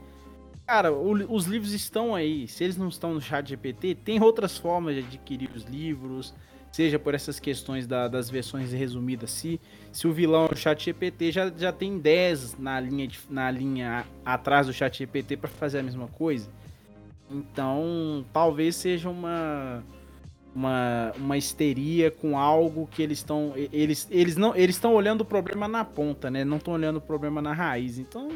[0.69, 2.47] Cara, o, os livros estão aí.
[2.47, 6.31] Se eles não estão no chat GPT, tem outras formas de adquirir os livros,
[6.71, 9.31] seja por essas questões da, das versões resumidas.
[9.31, 9.59] Se,
[9.91, 13.49] se o vilão é o chat GPT, já, já tem 10 na linha, de, na
[13.49, 16.51] linha atrás do chat GPT para fazer a mesma coisa.
[17.31, 19.83] Então, talvez seja uma
[20.53, 25.25] uma, uma histeria com algo que eles estão eles eles não eles estão olhando o
[25.25, 26.45] problema na ponta, né?
[26.45, 27.97] Não estão olhando o problema na raiz.
[27.97, 28.29] Então,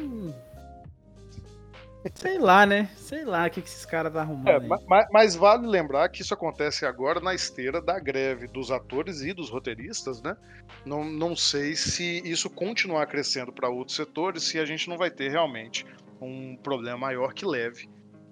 [2.14, 2.90] Sei lá, né?
[2.96, 4.48] Sei lá o que, que esses caras tá arrumando.
[4.48, 9.22] É, mas, mas, vale lembrar que isso acontece agora na esteira da greve dos atores
[9.22, 10.36] e dos roteiristas, né?
[10.84, 15.10] Não, não sei se isso continuar crescendo para outros setores, se a gente não vai
[15.10, 15.86] ter realmente
[16.20, 17.88] um problema maior que leve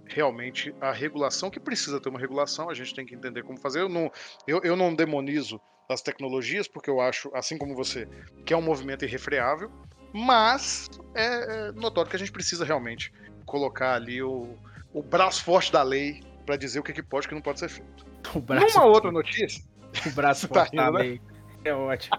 [0.07, 3.81] realmente a regulação, que precisa ter uma regulação, a gente tem que entender como fazer.
[3.81, 4.11] Eu não,
[4.47, 8.07] eu, eu não demonizo as tecnologias, porque eu acho, assim como você,
[8.45, 9.71] que é um movimento irrefreável,
[10.13, 13.13] mas é, é notório que a gente precisa realmente
[13.45, 14.57] colocar ali o,
[14.93, 17.43] o braço forte da lei para dizer o que, que pode e o que não
[17.43, 18.07] pode ser feito.
[18.35, 19.63] O braço Numa outra notícia.
[20.07, 20.99] O braço tá forte da né?
[20.99, 21.21] lei.
[21.65, 22.17] É ótimo.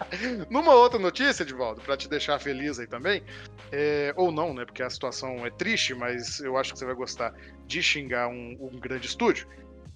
[0.50, 3.22] Numa outra notícia, Edvaldo, para te deixar feliz aí também,
[3.70, 4.64] é, ou não, né?
[4.64, 7.34] Porque a situação é triste, mas eu acho que você vai gostar
[7.66, 9.46] de xingar um, um grande estúdio.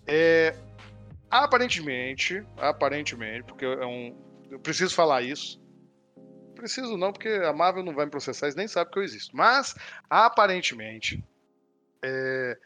[0.06, 0.54] É,
[1.30, 4.14] aparentemente, aparentemente, porque é um,
[4.50, 5.60] eu preciso falar isso,
[6.64, 9.36] preciso não, porque a Marvel não vai me processar, eles nem sabem que eu existo.
[9.36, 9.74] Mas,
[10.08, 11.22] aparentemente,
[12.02, 12.58] é,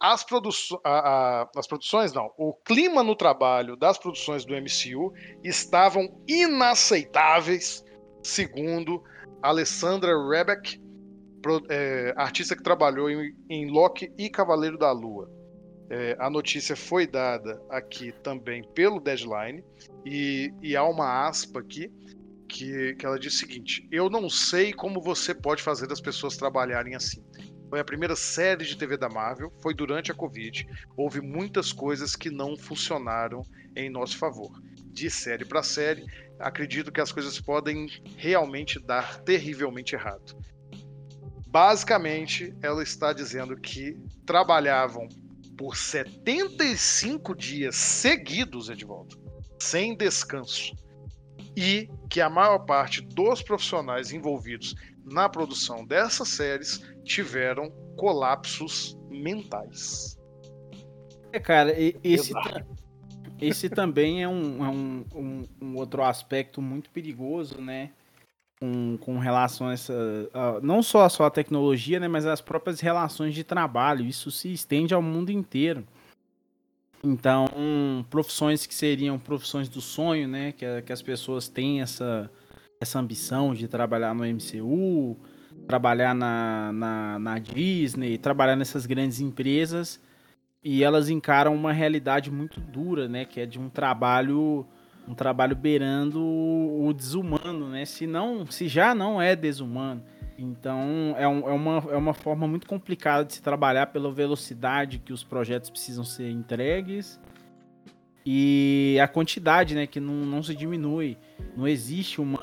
[0.00, 0.48] as, produ
[0.84, 5.12] a, a, as produções, não, o clima no trabalho das produções do MCU
[5.44, 7.84] estavam inaceitáveis,
[8.22, 9.02] segundo
[9.42, 10.80] Alessandra Rebeck,
[11.42, 15.30] pro, é, artista que trabalhou em, em Loki e Cavaleiro da Lua.
[15.90, 19.64] É, a notícia foi dada aqui também pelo Deadline,
[20.04, 21.90] e, e há uma aspa aqui
[22.48, 26.36] que, que ela diz o seguinte: Eu não sei como você pode fazer as pessoas
[26.36, 27.22] trabalharem assim.
[27.68, 30.66] Foi a primeira série de TV da Marvel, foi durante a Covid.
[30.96, 33.42] Houve muitas coisas que não funcionaram
[33.76, 34.50] em nosso favor.
[34.86, 36.06] De série para série,
[36.40, 40.34] acredito que as coisas podem realmente dar terrivelmente errado.
[41.46, 45.06] Basicamente, ela está dizendo que trabalhavam
[45.56, 49.20] por 75 dias seguidos, Edvaldo,
[49.58, 50.74] sem descanso
[51.58, 60.16] e que a maior parte dos profissionais envolvidos na produção dessas séries tiveram colapsos mentais.
[61.32, 62.32] É, cara, esse,
[63.40, 67.90] esse também é, um, é um, um, um, outro aspecto muito perigoso, né?
[68.60, 69.94] Com, com relação a essa.
[70.32, 72.06] A, não só, a tecnologia, né?
[72.06, 74.06] Mas as próprias relações de trabalho.
[74.06, 75.84] Isso se estende ao mundo inteiro.
[77.02, 77.46] Então,
[78.10, 80.52] profissões que seriam profissões do sonho, né?
[80.52, 82.30] Que, que as pessoas têm essa,
[82.80, 85.16] essa ambição de trabalhar no MCU,
[85.66, 90.00] trabalhar na, na, na Disney, trabalhar nessas grandes empresas,
[90.62, 93.24] e elas encaram uma realidade muito dura, né?
[93.24, 94.66] Que é de um trabalho
[95.06, 97.86] um trabalho beirando o desumano, né?
[97.86, 100.02] Se não, se já não é desumano.
[100.38, 104.98] Então é, um, é, uma, é uma forma muito complicada de se trabalhar pela velocidade
[104.98, 107.20] que os projetos precisam ser entregues
[108.24, 109.86] e a quantidade, né?
[109.86, 111.18] Que não, não se diminui.
[111.56, 112.40] Não existe uma,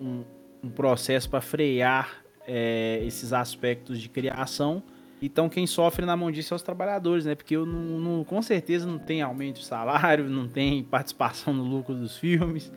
[0.00, 0.24] um,
[0.64, 4.82] um processo para frear é, esses aspectos de criação
[5.20, 7.34] então quem sofre na mão disso é os trabalhadores, né?
[7.34, 11.64] Porque eu não, não, com certeza não tem aumento de salário, não tem participação no
[11.64, 12.72] lucro dos filmes.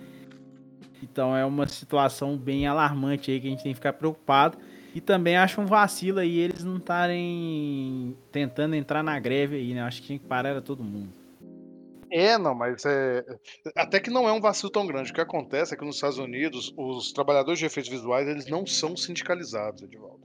[1.02, 4.58] Então é uma situação bem alarmante aí que a gente tem que ficar preocupado.
[4.94, 9.82] E também acho um vacilo aí eles não estarem tentando entrar na greve aí, né?
[9.82, 11.22] Acho que tinha que parar era todo mundo.
[12.12, 13.24] É, não, mas é.
[13.74, 15.12] Até que não é um vacilo tão grande.
[15.12, 18.68] O que acontece é que nos Estados Unidos, os trabalhadores de efeitos visuais eles não
[18.68, 20.20] são sindicalizados, Edvaldo.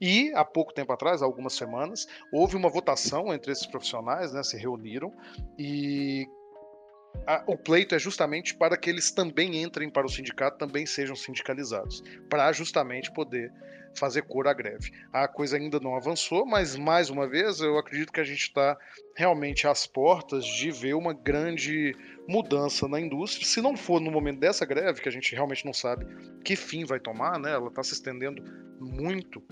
[0.00, 4.56] E há pouco tempo atrás, algumas semanas, houve uma votação entre esses profissionais, né, se
[4.56, 5.12] reuniram
[5.56, 6.26] e
[7.28, 11.14] a, o pleito é justamente para que eles também entrem para o sindicato, também sejam
[11.14, 13.52] sindicalizados, para justamente poder
[13.94, 14.90] fazer cor à greve.
[15.12, 18.78] A coisa ainda não avançou, mas mais uma vez eu acredito que a gente está
[19.14, 21.94] realmente às portas de ver uma grande
[22.26, 23.46] mudança na indústria.
[23.46, 26.06] Se não for no momento dessa greve, que a gente realmente não sabe
[26.42, 27.52] que fim vai tomar, né?
[27.52, 28.42] Ela está se estendendo
[28.80, 29.42] muito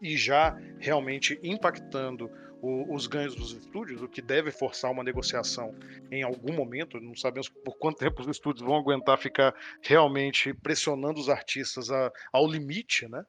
[0.00, 2.30] e já realmente impactando
[2.64, 5.74] o, os ganhos dos estúdios, o que deve forçar uma negociação
[6.10, 6.98] em algum momento.
[6.98, 12.10] Não sabemos por quanto tempo os estúdios vão aguentar ficar realmente pressionando os artistas a,
[12.32, 13.22] ao limite, né?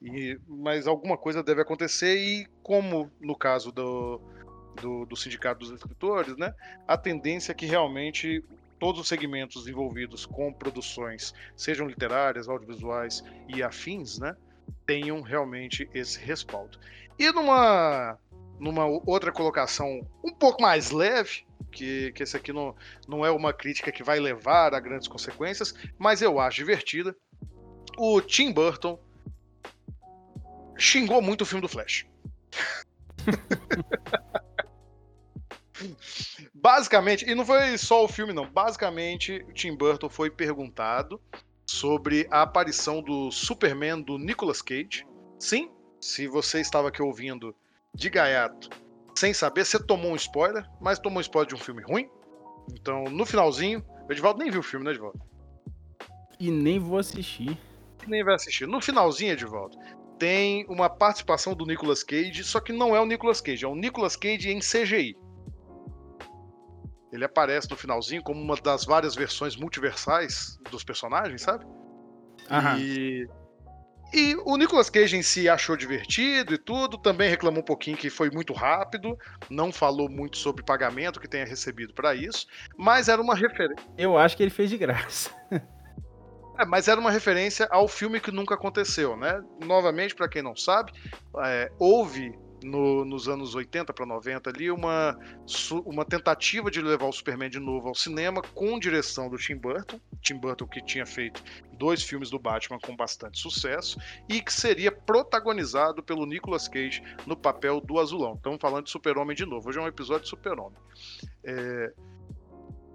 [0.00, 4.20] E, mas alguma coisa deve acontecer e como no caso do,
[4.80, 6.52] do, do sindicato dos escritores, né,
[6.86, 8.44] a tendência é que realmente
[8.78, 14.36] todos os segmentos envolvidos com produções, sejam literárias, audiovisuais e afins, né,
[14.84, 16.78] tenham realmente esse respaldo.
[17.18, 18.18] E numa,
[18.58, 22.74] numa outra colocação um pouco mais leve, que, que esse aqui não,
[23.06, 27.16] não é uma crítica que vai levar a grandes consequências, mas eu acho divertida,
[27.96, 28.98] o Tim Burton
[30.78, 32.06] xingou muito o filme do Flash.
[36.54, 38.48] Basicamente, e não foi só o filme, não.
[38.50, 41.20] Basicamente, o Tim Burton foi perguntado
[41.66, 45.06] sobre a aparição do Superman do Nicolas Cage.
[45.38, 47.54] Sim, se você estava aqui ouvindo
[47.94, 48.70] de gaiato
[49.18, 52.08] sem saber, você tomou um spoiler, mas tomou um spoiler de um filme ruim.
[52.72, 55.20] Então, no finalzinho, o Edvaldo nem viu o filme, né, Edvaldo?
[56.38, 57.58] E nem vou assistir.
[58.06, 58.66] Nem vai assistir.
[58.66, 59.76] No finalzinho, Edvaldo,
[60.18, 63.74] tem uma participação do Nicolas Cage, só que não é o Nicolas Cage, é o
[63.74, 65.16] Nicolas Cage em CGI.
[67.10, 71.66] Ele aparece no finalzinho como uma das várias versões multiversais dos personagens, sabe?
[72.50, 72.78] Aham.
[72.78, 73.28] E,
[74.12, 78.08] e o Nicolas Cage em si achou divertido e tudo, também reclamou um pouquinho que
[78.08, 79.16] foi muito rápido,
[79.50, 83.84] não falou muito sobre pagamento que tenha recebido para isso, mas era uma referência.
[83.96, 85.30] Eu acho que ele fez de graça.
[86.58, 89.40] É, mas era uma referência ao filme que nunca aconteceu, né?
[89.64, 90.92] Novamente, para quem não sabe,
[91.44, 95.18] é, houve no, nos anos 80 para 90 ali uma,
[95.84, 100.00] uma tentativa de levar o Superman de novo ao cinema com direção do Tim Burton,
[100.20, 101.42] Tim Burton que tinha feito
[101.72, 107.36] dois filmes do Batman com bastante sucesso e que seria protagonizado pelo Nicolas Cage no
[107.36, 108.34] papel do Azulão.
[108.34, 109.68] Estamos falando de Super-Homem de novo.
[109.68, 110.78] Hoje é um episódio de Super-Homem.
[111.44, 111.92] É...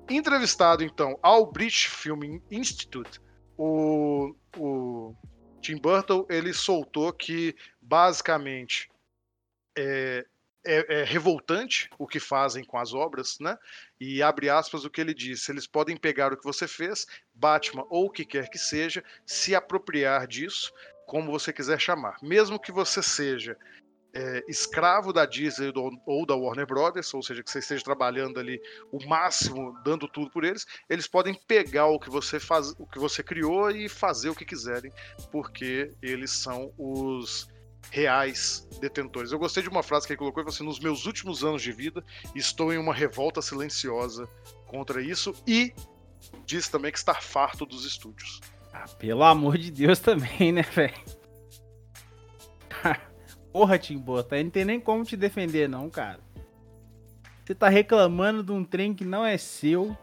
[0.10, 3.22] Entrevistado então ao British Film Institute,
[3.58, 5.16] o, o
[5.62, 8.92] Tim Burton ele soltou que basicamente
[9.78, 10.26] é,
[10.66, 13.58] é, é, revoltante o que fazem com as obras, né?
[14.00, 17.86] E abre aspas o que ele disse: eles podem pegar o que você fez, Batman
[17.90, 20.72] ou o que quer que seja, se apropriar disso,
[21.06, 23.58] como você quiser chamar, mesmo que você seja
[24.14, 25.74] é, escravo da Disney
[26.06, 30.30] ou da Warner Brothers, ou seja, que você esteja trabalhando ali o máximo, dando tudo
[30.30, 34.30] por eles, eles podem pegar o que você faz, o que você criou e fazer
[34.30, 34.92] o que quiserem,
[35.32, 37.48] porque eles são os
[37.92, 39.32] reais detentores.
[39.32, 41.62] Eu gostei de uma frase que ele colocou, ele falou assim, nos meus últimos anos
[41.62, 42.04] de vida,
[42.36, 44.28] estou em uma revolta silenciosa
[44.66, 45.74] contra isso e
[46.46, 48.42] diz também que está farto dos estúdios.
[48.74, 50.94] Ah, pelo amor de Deus também, né, velho?
[53.54, 56.20] Porra, Timbota, não tem nem como te defender, não, cara.
[57.46, 59.96] Você tá reclamando de um trem que não é seu.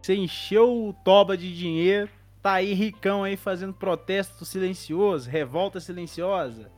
[0.00, 2.08] Você encheu o toba de dinheiro.
[2.40, 6.70] Tá aí ricão aí fazendo protesto silencioso, revolta silenciosa.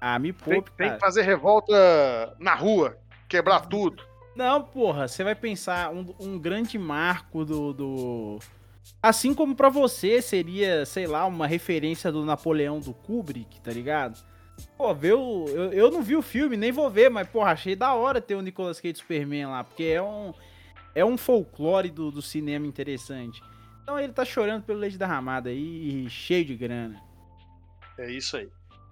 [0.00, 2.96] Ah, me poupe, tem, tem que fazer revolta na rua,
[3.28, 4.02] quebrar tudo.
[4.36, 8.38] Não, porra, você vai pensar um, um grande marco do, do...
[9.02, 14.22] Assim como para você seria, sei lá, uma referência do Napoleão do Kubrick, tá ligado?
[14.76, 17.74] Pô, ver o, eu, eu não vi o filme, nem vou ver, mas, porra, achei
[17.74, 20.32] da hora ter o Nicolas Cage Superman lá, porque é um,
[20.94, 23.42] é um folclore do, do cinema interessante.
[23.82, 27.02] Então ele tá chorando pelo leite derramado aí, cheio de grana.
[27.98, 28.48] É isso aí.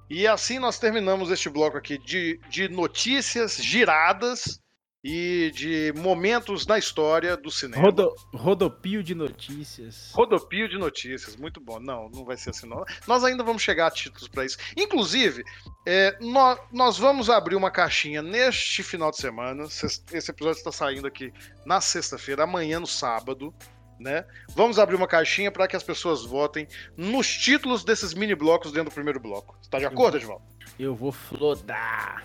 [0.09, 4.61] E assim nós terminamos este bloco aqui de, de notícias giradas
[5.09, 7.81] e de momentos na história do cinema.
[7.81, 10.11] Rodo, rodopio de notícias.
[10.13, 11.79] Rodopio de notícias, muito bom.
[11.79, 12.85] Não, não vai ser assim não.
[13.07, 14.59] Nós ainda vamos chegar a títulos para isso.
[14.77, 15.45] Inclusive,
[15.87, 19.65] é, nós, nós, vamos abrir uma caixinha neste final de semana.
[19.65, 21.33] Esse episódio está saindo aqui
[21.65, 23.55] na sexta-feira, amanhã no sábado.
[23.99, 24.25] Né?
[24.55, 28.91] Vamos abrir uma caixinha para que as pessoas votem nos títulos desses mini blocos dentro
[28.91, 29.57] do primeiro bloco.
[29.63, 30.45] Está de acordo, Edvaldo?
[30.79, 32.23] Eu vou flodar.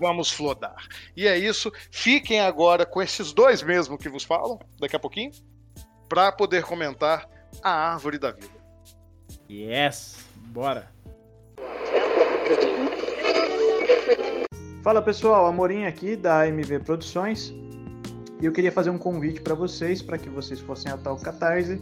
[0.00, 0.88] Vamos flodar.
[1.16, 1.70] E é isso.
[1.90, 5.30] Fiquem agora com esses dois mesmo que vos falam, daqui a pouquinho,
[6.08, 7.28] para poder comentar
[7.62, 8.62] a árvore da vida.
[9.50, 10.90] Yes, bora.
[14.82, 17.54] Fala pessoal, Amorim aqui da MV Produções.
[18.42, 21.80] E eu queria fazer um convite para vocês, para que vocês fossem até o Catarse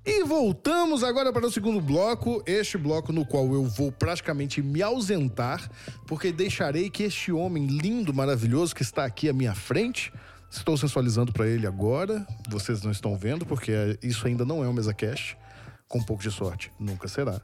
[0.05, 4.83] E voltamos agora para o segundo bloco, este bloco no qual eu vou praticamente me
[4.83, 5.71] ausentar,
[6.09, 10.13] porque deixarei que este homem lindo, maravilhoso que está aqui à minha frente,
[10.51, 14.73] estou sensualizando para ele agora, vocês não estão vendo, porque isso ainda não é um
[14.73, 15.39] MesaCast,
[15.87, 17.41] com um pouco de sorte, nunca será.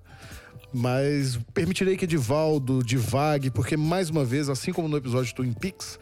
[0.74, 5.96] Mas permitirei que Edivaldo divague, porque mais uma vez, assim como no episódio Twin Peaks,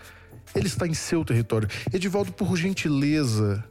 [0.54, 1.68] ele está em seu território.
[1.92, 3.62] Edivaldo, por gentileza,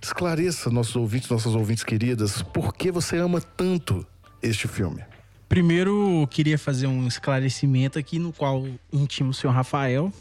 [0.00, 4.06] Esclareça nossos ouvintes, nossas ouvintes queridas, por que você ama tanto
[4.42, 5.02] este filme?
[5.48, 10.12] Primeiro, queria fazer um esclarecimento aqui no qual intimo o senhor Rafael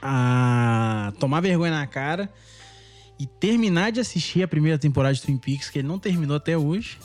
[0.00, 2.30] a tomar vergonha na cara
[3.18, 6.56] e terminar de assistir a primeira temporada de Twin Peaks, que ele não terminou até
[6.56, 6.98] hoje.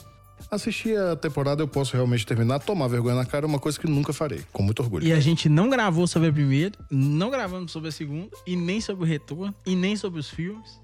[0.51, 3.87] Assistir a temporada eu posso realmente terminar, tomar vergonha na cara é uma coisa que
[3.87, 5.05] nunca farei, com muito orgulho.
[5.05, 8.81] E a gente não gravou sobre a primeira, não gravamos sobre a segunda, e nem
[8.81, 10.79] sobre o retorno, e nem sobre os filmes.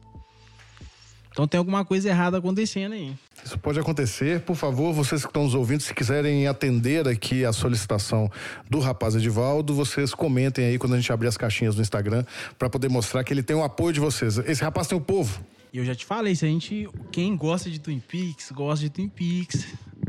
[1.36, 3.14] Então tem alguma coisa errada acontecendo aí.
[3.44, 4.40] Isso pode acontecer.
[4.40, 8.32] Por favor, vocês que estão nos ouvindo, se quiserem atender aqui a solicitação
[8.70, 12.24] do rapaz Edivaldo, vocês comentem aí quando a gente abrir as caixinhas no Instagram
[12.58, 14.38] para poder mostrar que ele tem o apoio de vocês.
[14.38, 15.44] Esse rapaz tem o povo.
[15.74, 16.88] E eu já te falei, se a gente.
[17.12, 19.68] Quem gosta de Twin Peaks, gosta de Twin Peaks.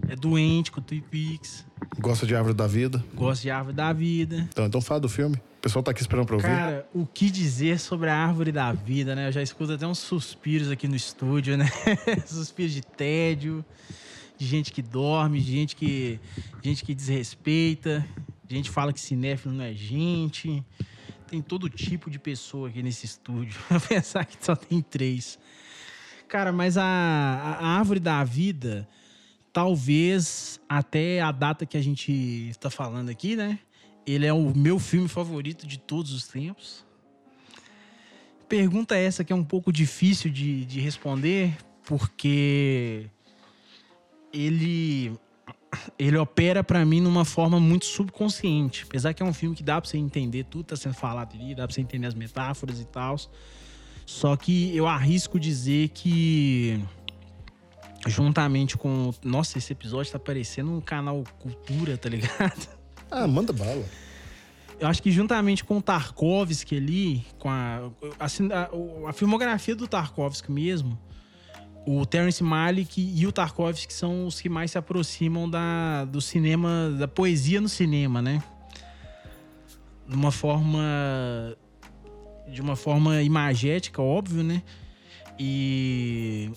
[0.08, 1.66] É doente com Twin Peaks.
[1.98, 3.04] Gosta de Árvore da Vida.
[3.16, 4.46] Gosta de Árvore da Vida.
[4.48, 6.46] Então, então fala do filme pessoal tá aqui esperando pra ouvir.
[6.46, 9.26] Cara, o que dizer sobre a árvore da vida, né?
[9.26, 11.66] Eu já escuto até uns suspiros aqui no estúdio, né?
[12.24, 13.64] suspiros de tédio,
[14.38, 16.20] de gente que dorme, de gente que,
[16.62, 18.06] gente que desrespeita,
[18.46, 20.64] de gente que fala que cinéfilo não é gente.
[21.26, 23.58] Tem todo tipo de pessoa aqui nesse estúdio.
[23.88, 25.36] Pensar que só tem três.
[26.28, 28.88] Cara, mas a, a árvore da vida,
[29.52, 32.12] talvez até a data que a gente
[32.50, 33.58] está falando aqui, né?
[34.06, 36.84] Ele é o meu filme favorito de todos os tempos.
[38.48, 43.10] Pergunta essa que é um pouco difícil de, de responder, porque
[44.32, 45.12] ele
[45.98, 48.84] ele opera para mim numa forma muito subconsciente.
[48.88, 51.34] Apesar que é um filme que dá para você entender tudo que tá sendo falado
[51.34, 53.16] ali, dá para você entender as metáforas e tal.
[54.04, 56.80] Só que eu arrisco dizer que
[58.06, 62.75] juntamente com, nossa, esse episódio tá parecendo um canal cultura, tá ligado?
[63.10, 63.84] Ah, manda bala.
[64.78, 67.90] Eu acho que juntamente com o Tarkovsky ali, com a,
[68.20, 70.98] a, a, a filmografia do Tarkovsky mesmo,
[71.86, 76.94] o Terence Malick e o Tarkovsky são os que mais se aproximam da, do cinema,
[76.98, 78.42] da poesia no cinema, né?
[80.06, 81.56] De uma forma
[82.48, 84.62] de uma forma imagética, óbvio, né?
[85.38, 86.50] E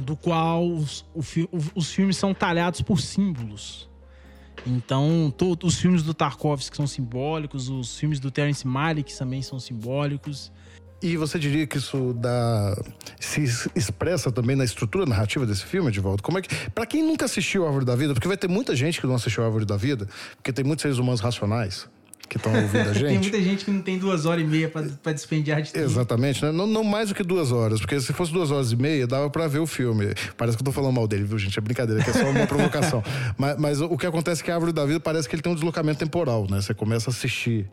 [0.00, 1.22] do qual os, o,
[1.74, 3.88] os filmes são talhados por símbolos.
[4.66, 9.58] Então, todos os filmes do Tarkovsky são simbólicos, os filmes do Terence Malick também são
[9.60, 10.52] simbólicos.
[11.02, 12.74] E você diria que isso dá
[13.20, 13.42] se
[13.74, 16.22] expressa também na estrutura narrativa desse filme, volta?
[16.22, 19.00] Como é que para quem nunca assistiu Árvore da Vida, porque vai ter muita gente
[19.00, 21.86] que não assistiu Árvore da Vida, porque tem muitos seres humanos racionais
[22.38, 23.06] que estão ouvindo a gente.
[23.06, 25.84] tem muita gente que não tem duas horas e meia para despendiar de tempo.
[25.84, 26.52] Exatamente, né?
[26.52, 29.30] Não, não, mais do que duas horas, porque se fosse duas horas e meia, dava
[29.30, 30.14] para ver o filme.
[30.36, 31.58] Parece que eu tô falando mal dele, viu, gente?
[31.58, 33.02] É brincadeira, que é só uma provocação.
[33.38, 35.52] mas, mas, o que acontece é que a Árvore da Vida parece que ele tem
[35.52, 36.60] um deslocamento temporal, né?
[36.60, 37.68] Você começa a assistir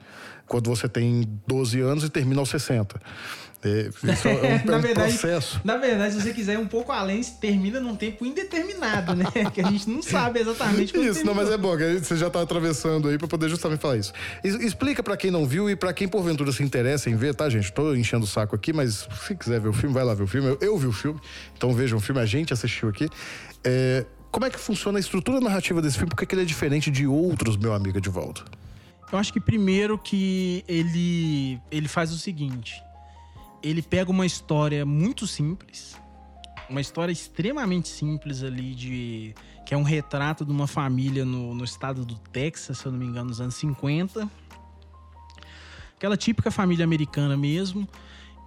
[0.48, 3.00] quando você tem 12 anos e termina aos 60.
[3.64, 4.32] É, isso é
[4.64, 5.62] um, Na verdade- processo.
[5.64, 9.26] Na verdade, se você quiser ir um pouco além, se termina num tempo indeterminado, né?
[9.54, 12.30] Que a gente não sabe exatamente quando Isso, não, mas é bom, que você já
[12.30, 14.14] tá atravessando aí pra poder justamente falar isso.
[14.44, 17.72] Explica pra quem não viu e pra quem porventura se interessa em ver, tá, gente?
[17.72, 20.28] Tô enchendo o saco aqui, mas se quiser ver o filme, vai lá ver o
[20.28, 20.48] filme.
[20.50, 21.20] Eu, eu vi o filme,
[21.56, 23.08] então vejam o filme, a gente assistiu aqui.
[23.64, 26.10] É, como é que funciona a estrutura narrativa desse filme?
[26.10, 28.44] Por que que ele é diferente de outros, meu amigo Edivaldo?
[29.12, 32.82] Eu acho que primeiro que ele, ele faz o seguinte:
[33.62, 35.96] ele pega uma história muito simples,
[36.70, 39.36] uma história extremamente simples ali de
[39.66, 43.00] que é um retrato de uma família no, no estado do Texas, se eu não
[43.00, 44.30] me engano, nos anos 50.
[45.96, 47.88] Aquela típica família americana mesmo.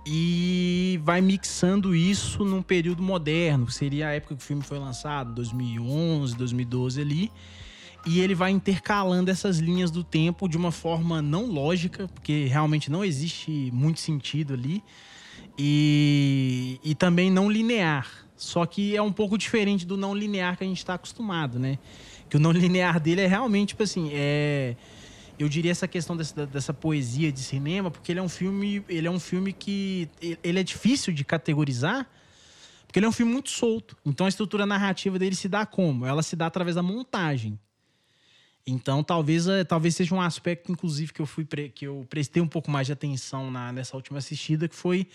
[0.06, 4.78] E vai mixando isso num período moderno, que seria a época que o filme foi
[4.78, 7.32] lançado, 2011, 2012 ali.
[8.06, 12.90] E ele vai intercalando essas linhas do tempo de uma forma não lógica, porque realmente
[12.90, 14.82] não existe muito sentido ali.
[15.58, 18.24] E, e também não linear.
[18.36, 21.78] Só que é um pouco diferente do não linear que a gente está acostumado, né?
[22.28, 24.76] Que o não linear dele é realmente, tipo assim, é.
[25.36, 28.84] Eu diria essa questão dessa, dessa poesia de cinema, porque ele é um filme.
[28.88, 30.08] Ele é um filme que.
[30.42, 32.08] Ele é difícil de categorizar,
[32.86, 33.96] porque ele é um filme muito solto.
[34.04, 36.06] Então a estrutura narrativa dele se dá como?
[36.06, 37.58] Ela se dá através da montagem.
[38.66, 42.48] Então, talvez, eh, talvez seja um aspecto, inclusive, que eu fui que eu prestei um
[42.48, 45.06] pouco mais de atenção na, nessa última assistida, que foi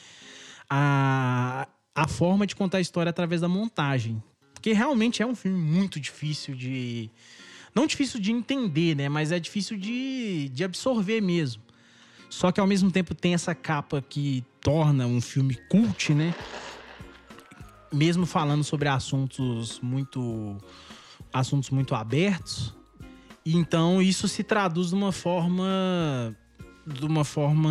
[0.70, 4.22] a, a forma de contar a história através da montagem.
[4.54, 7.10] Porque realmente é um filme muito difícil de.
[7.74, 9.10] Não difícil de entender, né?
[9.10, 11.64] Mas é difícil de, de absorver mesmo.
[12.30, 16.36] Só que ao mesmo tempo tem essa capa que torna um filme cult, né?
[17.91, 20.58] Mesmo falando sobre assuntos muito.
[21.34, 22.76] assuntos muito abertos.
[23.56, 26.36] Então isso se traduz de uma forma
[26.86, 27.70] de uma forma,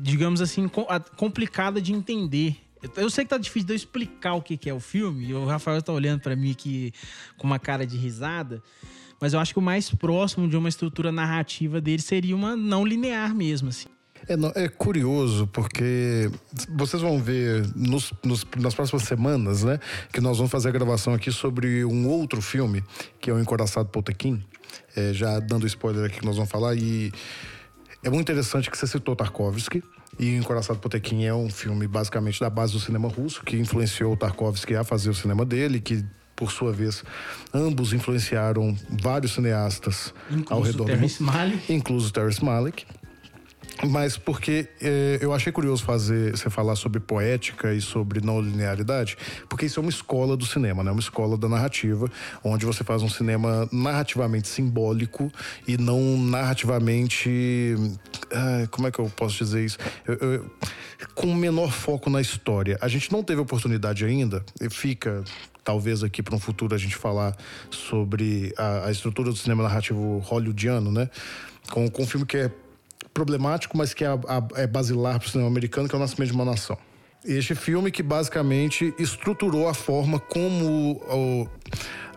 [0.00, 0.68] digamos assim,
[1.16, 2.56] complicada de entender.
[2.96, 5.34] Eu sei que tá difícil de eu explicar o que que é o filme, e
[5.34, 6.92] o Rafael tá olhando pra mim aqui
[7.36, 8.62] com uma cara de risada,
[9.20, 12.84] mas eu acho que o mais próximo de uma estrutura narrativa dele seria uma não
[12.84, 13.88] linear mesmo, assim.
[14.28, 16.30] É, não, é curioso, porque
[16.76, 19.78] vocês vão ver nos- nos- nas próximas semanas, né?
[20.12, 22.84] Que nós vamos fazer a gravação aqui sobre um outro filme,
[23.20, 24.42] que é o Encoraçado Potequim.
[24.96, 26.74] É, já dando spoiler aqui que nós vamos falar.
[26.76, 27.12] E
[28.02, 29.82] é muito interessante que você citou Tarkovsky.
[30.18, 34.12] E o Encoraçado Potequim é um filme basicamente da base do cinema russo, que influenciou
[34.12, 36.04] o Tarkovsky a fazer o cinema dele, que
[36.36, 37.02] por sua vez
[37.52, 41.00] ambos influenciaram vários cineastas ao Incluso redor do mundo
[41.68, 42.84] incluso Terrence Malick.
[43.88, 49.16] Mas porque eh, eu achei curioso fazer você falar sobre poética e sobre não linearidade,
[49.48, 50.90] porque isso é uma escola do cinema, né?
[50.90, 52.08] Uma escola da narrativa,
[52.44, 55.32] onde você faz um cinema narrativamente simbólico
[55.66, 57.74] e não narrativamente.
[58.70, 59.78] como é que eu posso dizer isso?
[60.06, 60.50] Eu- eu-
[61.14, 62.78] com menor foco na história.
[62.80, 65.24] A gente não teve oportunidade ainda, fica
[65.64, 67.36] talvez aqui para um futuro a gente falar
[67.70, 71.08] sobre a, a estrutura do cinema narrativo hollywoodiano, né?
[71.70, 72.50] Com, com um filme que é
[73.12, 74.08] problemático, mas que é,
[74.56, 76.76] é basilar para o cinema americano, que é o Nascimento de uma Nação.
[77.24, 81.48] Este filme que basicamente estruturou a forma como o-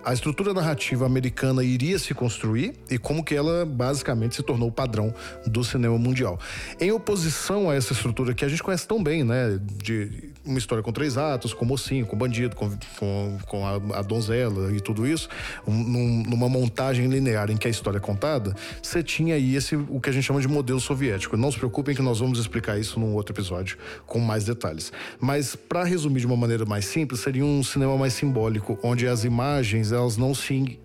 [0.05, 4.71] a estrutura narrativa americana iria se construir e como que ela basicamente se tornou o
[4.71, 5.13] padrão
[5.47, 6.39] do cinema mundial.
[6.79, 9.59] Em oposição a essa estrutura que a gente conhece tão bem, né?
[9.83, 14.01] De uma história com três atos, com mocinho, com bandido, com, com, com a, a
[14.03, 15.27] donzela e tudo isso,
[15.67, 19.75] um- num- numa montagem linear em que a história é contada, você tinha aí esse,
[19.75, 21.35] o que a gente chama de modelo soviético.
[21.35, 23.75] Não se preocupem que nós vamos explicar isso num outro episódio
[24.05, 24.93] com mais detalhes.
[25.19, 29.23] Mas, para resumir de uma maneira mais simples, seria um cinema mais simbólico, onde as
[29.23, 30.79] imagens elas não se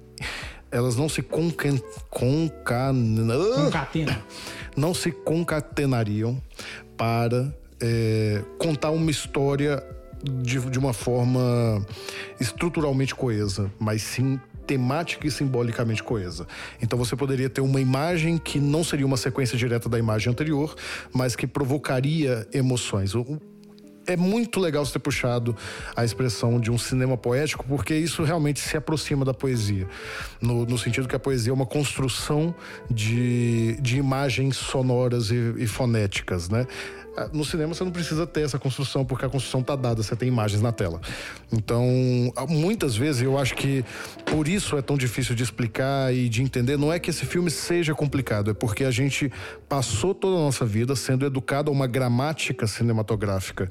[0.70, 1.78] elas não se concan,
[3.64, 4.22] Concatena.
[4.76, 6.40] não se concatenariam
[6.96, 9.82] para é, contar uma história
[10.22, 11.84] de, de uma forma
[12.38, 16.46] estruturalmente coesa, mas sim temática e simbolicamente coesa.
[16.80, 20.76] Então você poderia ter uma imagem que não seria uma sequência direta da imagem anterior,
[21.12, 23.14] mas que provocaria emoções.
[24.06, 25.56] É muito legal você ter puxado
[25.94, 29.86] a expressão de um cinema poético, porque isso realmente se aproxima da poesia.
[30.40, 32.54] No, no sentido que a poesia é uma construção
[32.90, 36.66] de, de imagens sonoras e, e fonéticas, né?
[37.16, 40.14] Ah, No cinema você não precisa ter essa construção, porque a construção está dada, você
[40.14, 41.00] tem imagens na tela.
[41.52, 41.84] Então,
[42.36, 43.84] ah, muitas vezes eu acho que
[44.26, 46.76] por isso é tão difícil de explicar e de entender.
[46.76, 49.30] Não é que esse filme seja complicado, é porque a gente
[49.68, 53.70] passou toda a nossa vida sendo educado a uma gramática cinematográfica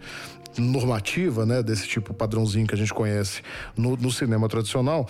[0.57, 3.41] normativa, né, desse tipo padrãozinho que a gente conhece
[3.77, 5.07] no, no cinema tradicional.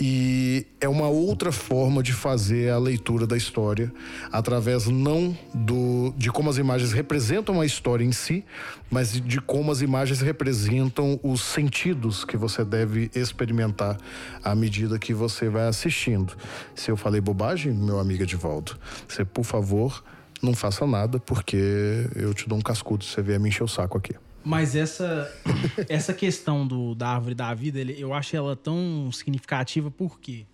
[0.00, 3.92] E é uma outra forma de fazer a leitura da história,
[4.30, 8.44] através não do, de como as imagens representam a história em si,
[8.88, 13.98] mas de como as imagens representam os sentidos que você deve experimentar
[14.44, 16.32] à medida que você vai assistindo.
[16.76, 18.78] Se eu falei bobagem, meu amigo Edivaldo,
[19.08, 20.04] você, por favor,
[20.40, 23.68] não faça nada, porque eu te dou um cascudo se você vier me encher o
[23.68, 24.14] saco aqui.
[24.44, 25.30] Mas essa,
[25.88, 30.46] essa questão do, da árvore da vida, ele- eu acho ela tão significativa porque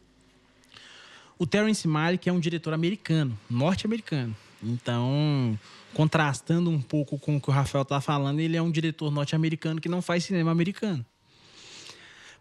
[1.38, 4.34] o Terence Malick é um diretor americano, norte-americano.
[4.62, 5.58] Então,
[5.92, 9.80] contrastando um pouco com o que o Rafael tá falando, ele é um diretor norte-americano
[9.80, 11.04] que não faz cinema americano.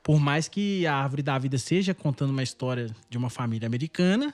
[0.02, 4.34] Por mais que a Árvore da Vida seja contando uma história de uma família americana,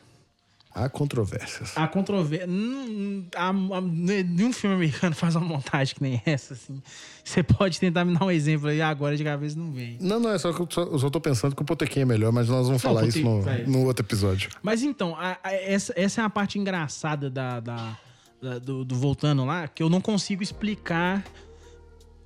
[0.72, 1.76] Há controvérsias.
[1.76, 2.47] a controvérsia.
[2.47, 6.82] Nenhum filme americano faz uma montagem que nem essa, assim.
[7.24, 9.97] Você pode tentar me dar um exemplo aí agora de cabeça não vem.
[9.99, 12.05] Não, não, é só que eu só, eu só tô pensando que o Potequim é
[12.05, 14.49] melhor, mas nós vamos falar isso no, no outro episódio.
[14.61, 17.97] Mas então, a- a- essa, essa é a parte engraçada da, da-
[18.41, 21.24] da- do, do Voltando lá, que eu não consigo explicar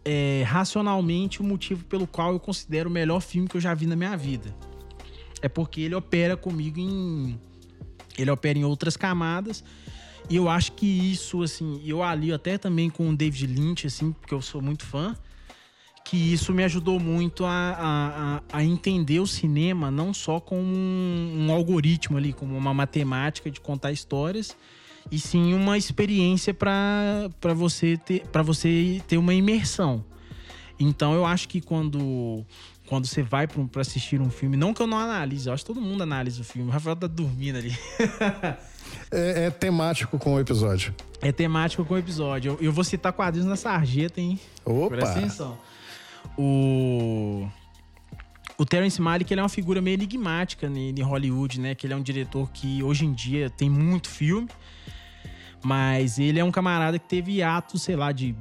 [0.05, 3.87] é, racionalmente o motivo pelo qual eu considero o melhor filme que eu já vi
[3.87, 4.53] na minha vida.
[5.41, 7.39] É porque ele opera comigo em.
[8.17, 9.63] Ele opera em outras camadas.
[10.29, 14.11] E eu acho que isso, assim, eu alio até também com o David Lynch, assim,
[14.13, 15.15] porque eu sou muito fã.
[16.05, 21.45] Que isso me ajudou muito a, a, a- entender o cinema não só como um,
[21.47, 24.55] um algoritmo ali, como uma matemática de contar histórias,
[25.11, 30.03] e sim uma experiência para você ter para você ter uma imersão.
[30.79, 32.45] Então eu acho que quando
[32.87, 35.67] quando você vai para assistir um filme, não que eu não analise, eu acho que
[35.67, 36.69] todo mundo analisa o filme.
[36.69, 37.75] O Rafael tá dormindo ali.
[39.09, 40.93] É, é temático com o episódio.
[41.21, 42.53] É temático com o episódio.
[42.59, 44.39] Eu, eu vou citar quadrinhos na sarjeta, hein?
[44.89, 45.19] Presta Opa!
[45.19, 45.57] atenção.
[46.37, 47.47] O.
[48.57, 51.73] O Terence Malick ele é uma figura meio enigmática em Hollywood, né?
[51.73, 54.47] Que ele é um diretor que hoje em dia tem muito filme,
[55.63, 58.35] mas ele é um camarada que teve atos, sei lá, de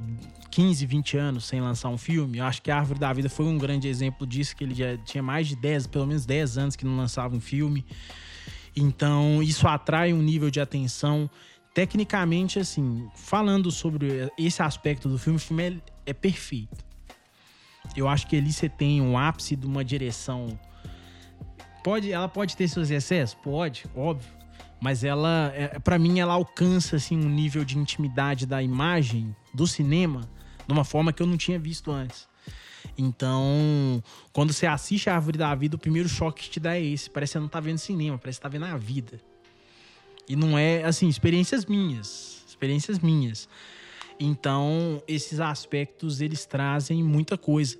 [0.53, 2.37] 15, 20 anos sem lançar um filme.
[2.37, 4.95] Eu acho que a Árvore da Vida foi um grande exemplo disso, que ele já
[4.97, 7.83] tinha mais de 10, pelo menos 10 anos que não lançava um filme.
[8.75, 11.27] Então, isso atrai um nível de atenção.
[11.73, 16.85] Tecnicamente, assim, falando sobre esse aspecto do filme, o filme é, é perfeito.
[17.95, 20.59] Eu acho que ali você tem um ápice de uma direção.
[21.83, 23.33] Pode, ela pode ter seus excessos?
[23.33, 24.29] Pode, óbvio.
[24.79, 29.65] Mas ela, é, para mim, ela alcança assim, um nível de intimidade da imagem do
[29.65, 30.29] cinema
[30.67, 32.27] de uma forma que eu não tinha visto antes.
[32.97, 36.83] Então, quando você assiste a Árvore da Vida, o primeiro choque que te dá é
[36.83, 37.09] esse.
[37.09, 39.19] Parece que você não tá vendo cinema, parece que tá vendo a vida.
[40.27, 42.43] E não é, assim, experiências minhas.
[42.47, 43.49] Experiências minhas.
[44.19, 47.77] Então, esses aspectos, eles trazem muita coisa.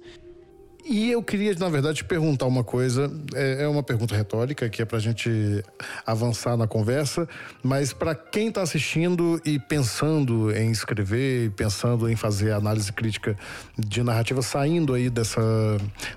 [0.85, 3.09] E eu queria, na verdade, te perguntar uma coisa.
[3.33, 5.63] É, é uma pergunta retórica que é pra gente
[6.05, 7.27] avançar na conversa,
[7.63, 13.37] mas para quem tá assistindo e pensando em escrever, pensando em fazer análise crítica
[13.77, 15.41] de narrativa, saindo aí dessa,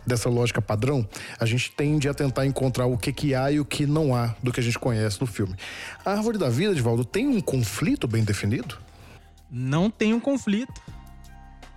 [0.05, 1.09] dessa lógica padrão,
[1.39, 4.35] a gente tende a tentar encontrar o que, que há e o que não há
[4.43, 5.55] do que a gente conhece no filme.
[6.05, 8.77] A Árvore da Vida, Edvaldo, tem um conflito bem definido?
[9.49, 10.83] Não tem um conflito.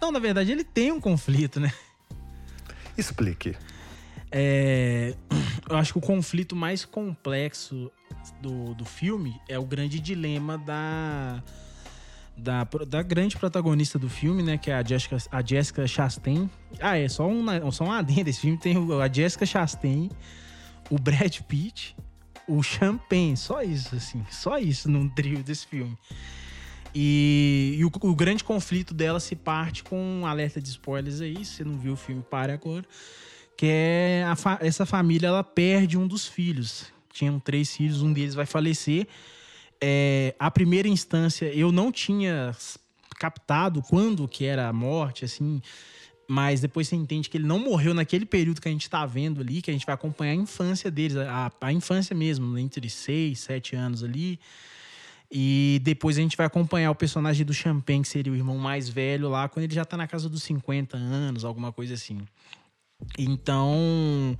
[0.01, 1.71] Não, na verdade, ele tem um conflito, né?
[2.99, 3.55] Explique.
[4.31, 5.15] É,
[5.69, 7.91] eu acho que o conflito mais complexo
[8.41, 11.41] do, do filme é o grande dilema da,
[12.37, 14.57] da, da grande protagonista do filme, né?
[14.57, 16.49] Que é a Jessica, a Jessica Chastain.
[16.79, 18.29] Ah, é só um, só um adendo.
[18.29, 20.09] Esse filme tem a Jessica Chastain,
[20.89, 21.95] o Brad Pitt,
[22.47, 23.37] o Champagne.
[23.37, 24.25] Só isso, assim.
[24.29, 25.97] Só isso num trio desse filme.
[26.93, 31.43] E, e o, o grande conflito dela se parte com um alerta de spoilers aí.
[31.45, 32.85] Se você não viu o filme, pare agora
[33.59, 36.85] que é fa- essa família ela perde um dos filhos.
[37.11, 39.05] Tinham três filhos, um deles vai falecer.
[39.81, 42.55] É, a primeira instância eu não tinha
[43.19, 45.61] captado quando que era a morte, assim,
[46.25, 49.41] mas depois você entende que ele não morreu naquele período que a gente está vendo
[49.41, 53.41] ali, que a gente vai acompanhar a infância deles, a, a infância mesmo, entre seis,
[53.41, 54.39] sete anos ali.
[55.31, 58.89] E depois a gente vai acompanhar o personagem do Champagne, que seria o irmão mais
[58.89, 62.19] velho lá, quando ele já tá na casa dos 50 anos, alguma coisa assim.
[63.17, 64.37] Então,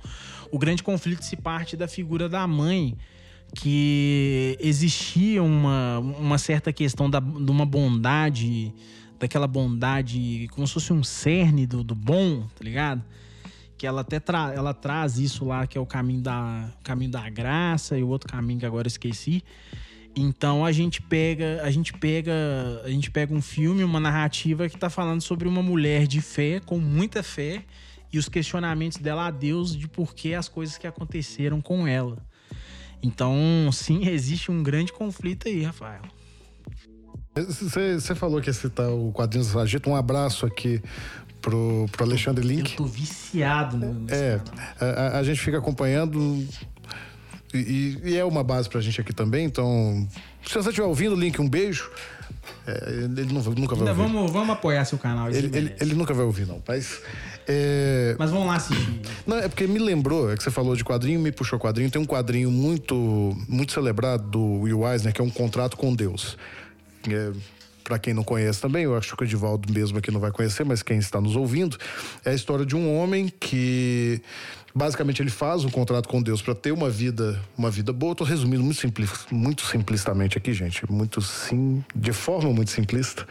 [0.50, 2.96] o grande conflito se parte da figura da mãe,
[3.54, 8.72] que existia uma, uma certa questão da, de uma bondade,
[9.18, 13.04] daquela bondade, como se fosse um cerne do, do bom, tá ligado?
[13.76, 17.10] Que ela até tra ela traz isso lá, que é o caminho da, o caminho
[17.10, 19.42] da graça e o outro caminho que agora esqueci.
[20.14, 22.32] Então a gente pega, a gente pega,
[22.84, 26.60] a gente pega um filme, uma narrativa que tá falando sobre uma mulher de fé,
[26.60, 27.64] com muita fé,
[28.12, 32.18] e os questionamentos dela a Deus de por que as coisas que aconteceram com ela.
[33.02, 33.36] Então,
[33.72, 36.02] sim, existe um grande conflito aí, Rafael.
[37.34, 39.88] Você falou que ia citar o quadrinho do Sargento.
[39.88, 40.82] Um abraço aqui
[41.40, 42.72] pro, pro Alexandre Link.
[42.72, 44.40] Eu tô viciado no, É,
[44.80, 46.46] a, a, gente fica acompanhando
[47.52, 49.44] e, e, é uma base pra gente aqui também.
[49.44, 50.06] Então,
[50.46, 51.90] se você estiver ouvindo, Link, um beijo.
[52.66, 54.12] É, ele nunca, nunca vai Ainda ouvir.
[54.14, 55.28] Vamos, vamos apoiar seu canal.
[55.30, 56.62] Ele, ele, ele, nunca vai ouvir, não.
[56.66, 57.00] Mas,
[57.46, 58.14] é...
[58.18, 59.00] mas vamos lá assistir.
[59.26, 61.90] Não, é porque me lembrou, é que você falou de quadrinho, me puxou quadrinho.
[61.90, 66.36] Tem um quadrinho muito, muito celebrado do Will Eisner, que é um contrato com Deus.
[67.08, 67.32] É,
[67.82, 70.64] para quem não conhece também, eu acho que o Edivaldo mesmo aqui não vai conhecer,
[70.64, 71.76] mas quem está nos ouvindo,
[72.24, 74.22] é a história de um homem que
[74.74, 78.12] basicamente ele faz um contrato com Deus para ter uma vida, uma vida boa.
[78.12, 83.26] Estou resumindo muito, simples, muito simplistamente aqui, gente, muito sim, de forma muito simplista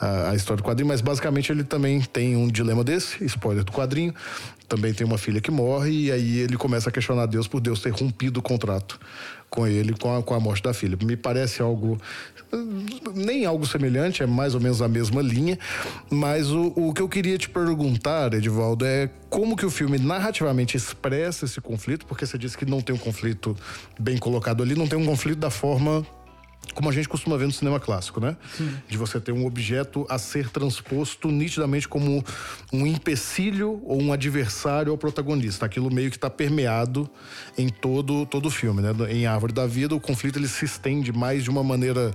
[0.00, 3.72] a, a história do quadrinho, mas basicamente ele também tem um dilema desse, spoiler do
[3.72, 4.14] quadrinho.
[4.68, 7.80] Também tem uma filha que morre e aí ele começa a questionar Deus por Deus
[7.80, 8.98] ter rompido o contrato
[9.52, 10.96] com ele com a, com a morte da filha.
[11.04, 11.98] Me parece algo
[13.14, 15.58] nem algo semelhante, é mais ou menos a mesma linha,
[16.10, 20.76] mas o, o que eu queria te perguntar, Edivaldo, é como que o filme narrativamente
[20.76, 23.56] expressa esse conflito, porque você disse que não tem um conflito
[23.98, 26.06] bem colocado ali, não tem um conflito da forma
[26.74, 28.36] como a gente costuma ver no cinema clássico, né?
[28.56, 28.74] Sim.
[28.88, 32.24] De você ter um objeto a ser transposto nitidamente como
[32.72, 35.66] um empecilho ou um adversário ao protagonista.
[35.66, 37.08] Aquilo meio que está permeado
[37.58, 38.90] em todo todo o filme, né?
[39.10, 42.12] Em Árvore da Vida, o conflito ele se estende mais de uma maneira,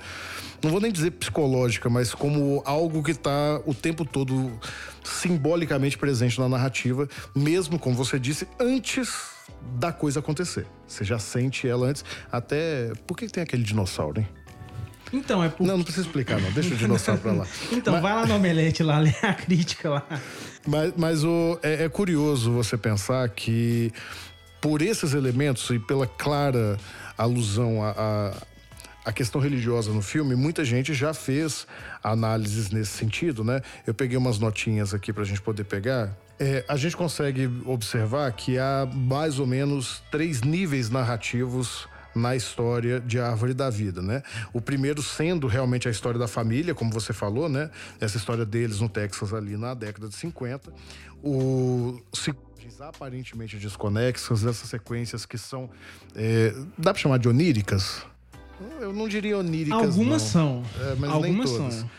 [0.64, 4.52] não vou nem dizer psicológica, mas como algo que está o tempo todo
[5.04, 9.38] simbolicamente presente na narrativa, mesmo como você disse, antes
[9.76, 10.66] da coisa acontecer.
[10.88, 12.04] Você já sente ela antes.
[12.32, 12.91] Até.
[13.06, 14.28] Por que tem aquele dinossauro, hein?
[15.12, 15.66] Então, é por...
[15.66, 16.51] Não, não precisa explicar, não.
[16.51, 17.47] Deixa o dinossauro pra lá.
[17.72, 18.01] então, mas...
[18.01, 20.05] vai lá no Omelete lá, lê a crítica lá.
[20.66, 23.91] Mas, mas o, é, é curioso você pensar que
[24.60, 26.78] por esses elementos e pela clara
[27.18, 28.34] alusão a, a,
[29.05, 31.66] a, questão religiosa no filme, muita gente já fez
[32.03, 33.62] análises nesse sentido, né?
[33.86, 36.16] Eu peguei umas notinhas aqui pra gente poder pegar.
[36.39, 41.88] É, a gente consegue observar que há mais ou menos três níveis narrativos
[42.18, 44.24] na história de Árvore da Vida, né?
[44.51, 47.70] O primeiro sendo realmente a história da família, como você falou, né?
[47.99, 50.74] Essa história deles no Texas ali na década de 50.
[51.24, 51.99] O
[52.80, 55.70] aparentemente desconexas, essas sequências que são.
[56.15, 58.05] É, dá pra chamar de oníricas?
[58.80, 59.80] Eu não diria oníricas.
[59.80, 60.30] Algumas não.
[60.30, 60.63] são.
[60.82, 61.74] É, mas Algumas nem todas.
[61.76, 61.89] são.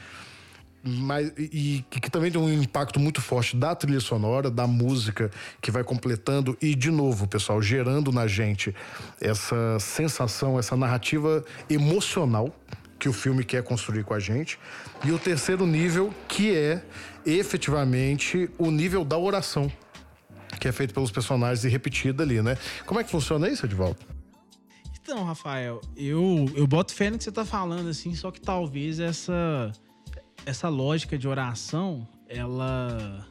[0.82, 5.70] Mas, e que, também tem um impacto muito forte da trilha sonora, da música, que
[5.70, 8.74] vai completando e, de novo, pessoal, gerando na gente
[9.20, 12.54] essa sensação, essa narrativa emocional
[12.98, 14.58] que o filme quer construir com a gente.
[15.04, 16.82] E o terceiro nível, que é
[17.26, 19.70] efetivamente o nível da oração,
[20.60, 22.56] que é feito pelos personagens e repetida ali, né?
[22.86, 23.98] Como é que funciona isso, Edvaldo?
[25.00, 29.00] Então, Rafael, eu, eu boto fé no que você tá falando, assim, só que talvez
[29.00, 29.72] essa
[30.48, 33.26] essa lógica de oração, ela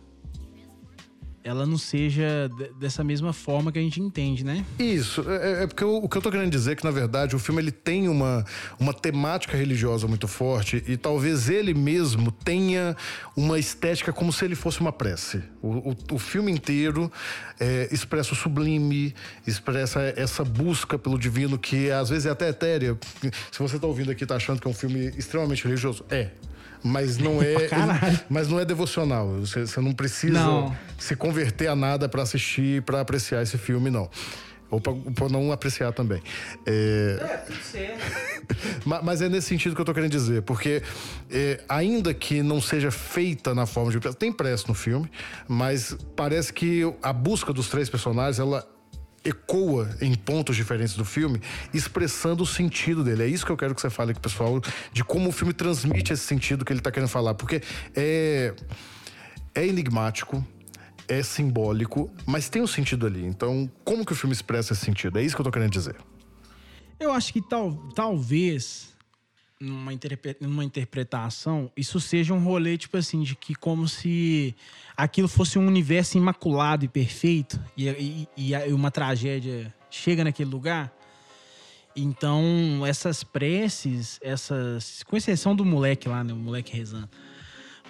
[1.43, 4.65] ela não seja dessa mesma forma que a gente entende, né?
[4.78, 7.38] Isso, é, é porque eu, o que eu tô querendo dizer é que, na verdade,
[7.38, 8.43] o filme ele tem uma,
[8.78, 12.97] uma temática religiosa muito forte e talvez ele mesmo tenha
[13.34, 15.41] uma estética como se ele fosse uma prece.
[15.61, 17.09] O, o, o filme inteiro
[17.57, 19.15] é, expressa o sublime,
[19.47, 22.97] expressa essa busca pelo divino que às vezes é até etérea.
[23.53, 26.32] Se você tá ouvindo aqui tá achando que é um filme extremamente religioso, é
[26.84, 27.69] mas não é,
[28.30, 29.28] mas não é devocional.
[29.39, 30.75] Você, você não precisa não.
[30.97, 34.09] se converter a nada para assistir, para apreciar esse filme, não.
[34.69, 36.21] Ou para não apreciar também.
[36.65, 38.03] É, é tudo certo.
[39.03, 40.84] mas é nesse sentido que eu tô querendo dizer, porque
[41.32, 45.09] é, ainda que não seja feita na forma de tem pressa no filme,
[45.47, 48.67] mas parece que a busca dos três personagens ela
[49.28, 51.41] ecoa em pontos diferentes do filme,
[51.73, 53.23] expressando o sentido dele.
[53.23, 54.61] É isso que eu quero que você fale com o pessoal,
[54.91, 57.34] de como o filme transmite esse sentido que ele está querendo falar.
[57.34, 57.61] Porque
[57.95, 58.53] é,
[59.53, 60.45] é enigmático,
[61.07, 63.25] é simbólico, mas tem um sentido ali.
[63.25, 65.19] Então, como que o filme expressa esse sentido?
[65.19, 65.95] É isso que eu tô querendo dizer.
[66.99, 68.97] Eu acho que tal, talvez
[69.60, 74.55] numa, interpre numa interpretação, isso seja um rolê, tipo assim, de que como se
[74.95, 80.93] aquilo fosse um universo imaculado e perfeito e, e, e uma tragédia chega naquele lugar.
[81.95, 85.01] Então, essas preces, essas.
[85.03, 86.32] Com exceção do moleque lá, né?
[86.32, 87.10] O moleque rezando.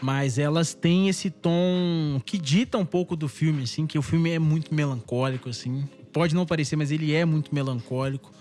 [0.01, 4.29] Mas elas têm esse tom que dita um pouco do filme, assim, que o filme
[4.29, 5.89] é muito melancólico, assim.
[6.13, 8.31] Pode não parecer, mas ele é muito melancólico.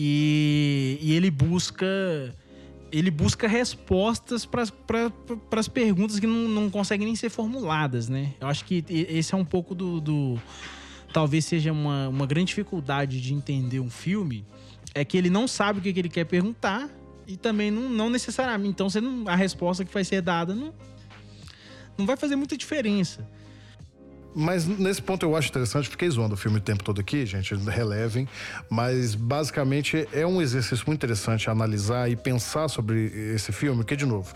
[0.00, 1.84] E, e ele busca
[2.92, 4.62] ele busca respostas para
[5.56, 8.32] as perguntas que não, não conseguem nem ser formuladas, né?
[8.40, 10.00] Eu acho que esse é um pouco do.
[10.00, 10.40] do
[11.12, 14.46] talvez seja uma, uma grande dificuldade de entender um filme,
[14.94, 16.88] é que ele não sabe o que, que ele quer perguntar
[17.26, 18.70] e também não, não necessariamente.
[18.70, 20.72] Então, você não, a resposta que vai ser dada não,
[21.98, 23.28] não vai fazer muita diferença.
[24.34, 27.54] Mas nesse ponto eu acho interessante, fiquei zoando o filme o tempo todo aqui, gente,
[27.54, 28.28] relevem.
[28.70, 34.06] Mas basicamente é um exercício muito interessante analisar e pensar sobre esse filme, que, de
[34.06, 34.32] novo,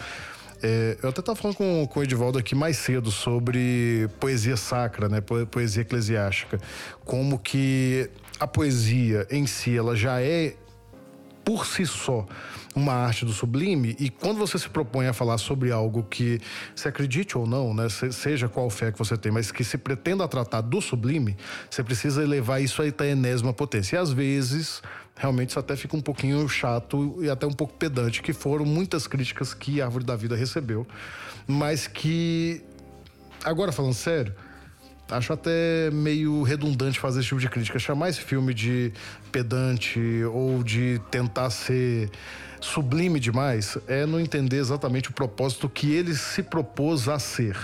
[0.63, 5.09] é, eu até estava falando com, com o Edivaldo aqui mais cedo sobre poesia sacra,
[5.09, 5.21] né?
[5.21, 6.61] Poesia eclesiástica.
[7.05, 10.55] Como que a poesia em si, ela já é
[11.45, 12.27] por si só
[12.75, 16.41] uma arte do sublime e quando você se propõe a falar sobre algo que
[16.75, 20.27] se acredite ou não, né, seja qual fé que você tem, mas que se pretenda
[20.27, 21.37] tratar do sublime,
[21.71, 23.97] você precisa elevar isso à enésima potência.
[23.97, 24.83] E às vezes,
[25.17, 29.07] realmente isso até fica um pouquinho chato e até um pouco pedante, que foram muitas
[29.07, 30.87] críticas que a Árvore da Vida recebeu,
[31.47, 32.63] mas que
[33.45, 34.35] agora falando sério,
[35.13, 37.79] Acho até meio redundante fazer esse tipo de crítica.
[37.79, 38.93] Chamar esse filme de
[39.31, 40.01] pedante
[40.33, 42.11] ou de tentar ser
[42.65, 47.57] sublime demais é não entender exatamente o propósito que ele se propôs a ser.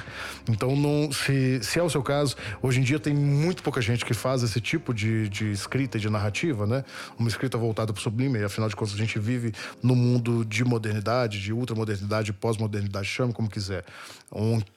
[0.49, 4.05] Então, não, se, se é o seu caso, hoje em dia tem muito pouca gente
[4.05, 6.84] que faz esse tipo de, de escrita e de narrativa, né?
[7.18, 10.44] Uma escrita voltada para o sublime, e afinal de contas a gente vive no mundo
[10.44, 13.84] de modernidade, de ultramodernidade, pós-modernidade, chame como quiser,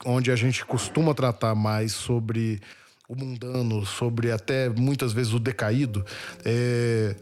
[0.06, 2.62] onde a gente costuma tratar mais sobre
[3.08, 6.06] o mundano, sobre até muitas vezes o decaído.
[6.46, 7.16] É,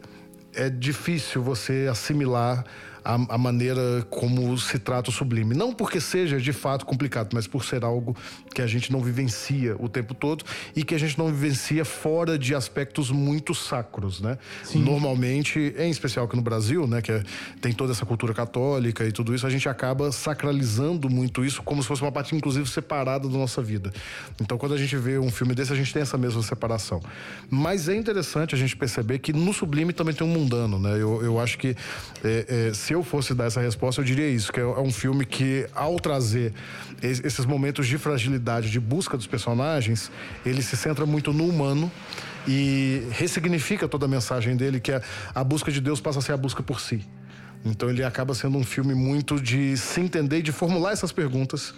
[0.54, 2.64] é difícil você assimilar
[3.04, 5.54] a, a, maneira como se trata o sublime.
[5.54, 8.16] Não porque seja de fato complicado, mas por ser algo
[8.54, 10.44] que a gente não vivencia o tempo todo
[10.74, 14.38] e que a gente não vivencia fora de aspectos muito sacros, né?
[14.64, 14.82] Sim.
[14.82, 17.22] Normalmente, em especial aqui no Brasil, né, que é,
[17.60, 21.82] tem toda essa cultura católica e tudo isso, a gente acaba sacralizando muito isso como
[21.82, 23.92] se fosse uma parte, inclusive, separada da nossa vida.
[24.40, 27.00] Então, quando a gente vê um filme desse, a gente tem essa mesma separação.
[27.48, 30.92] Mas é interessante a gente perceber que no sublime também tem um mundano, né?
[30.92, 31.76] Eu, eu acho que
[32.24, 34.90] é, é, se eu fosse dar essa resposta, eu diria isso, que é, é um
[34.90, 36.52] filme que, ao trazer
[37.00, 40.10] esses momentos de fragilidade, de busca dos personagens,
[40.44, 41.88] ele se centra muito no humano
[42.48, 45.00] e ressignifica toda a mensagem dele, que é
[45.32, 47.06] a busca de Deus passa a ser a busca por si.
[47.64, 51.74] Então ele acaba sendo um filme muito de se entender e de formular essas perguntas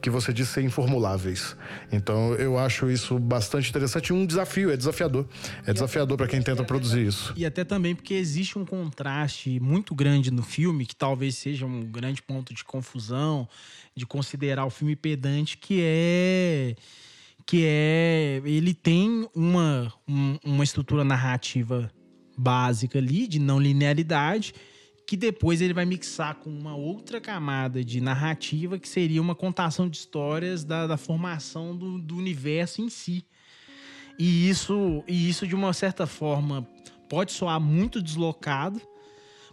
[0.00, 1.56] que você disse ser informuláveis.
[1.90, 5.26] Então eu acho isso bastante interessante e um desafio, é desafiador.
[5.66, 7.32] É desafiador para quem tenta produzir isso.
[7.36, 11.82] E até também porque existe um contraste muito grande no filme, que talvez seja um
[11.82, 13.48] grande ponto de confusão,
[13.94, 16.76] de considerar o filme pedante, que é
[17.46, 21.90] que é ele tem uma, um, uma estrutura narrativa
[22.38, 24.54] básica ali de não linearidade
[25.06, 29.88] que depois ele vai mixar com uma outra camada de narrativa que seria uma contação
[29.88, 33.26] de histórias da, da formação do, do, universo em si.
[34.18, 36.66] E isso, e isso, de uma certa forma,
[37.08, 38.80] pode soar muito deslocado,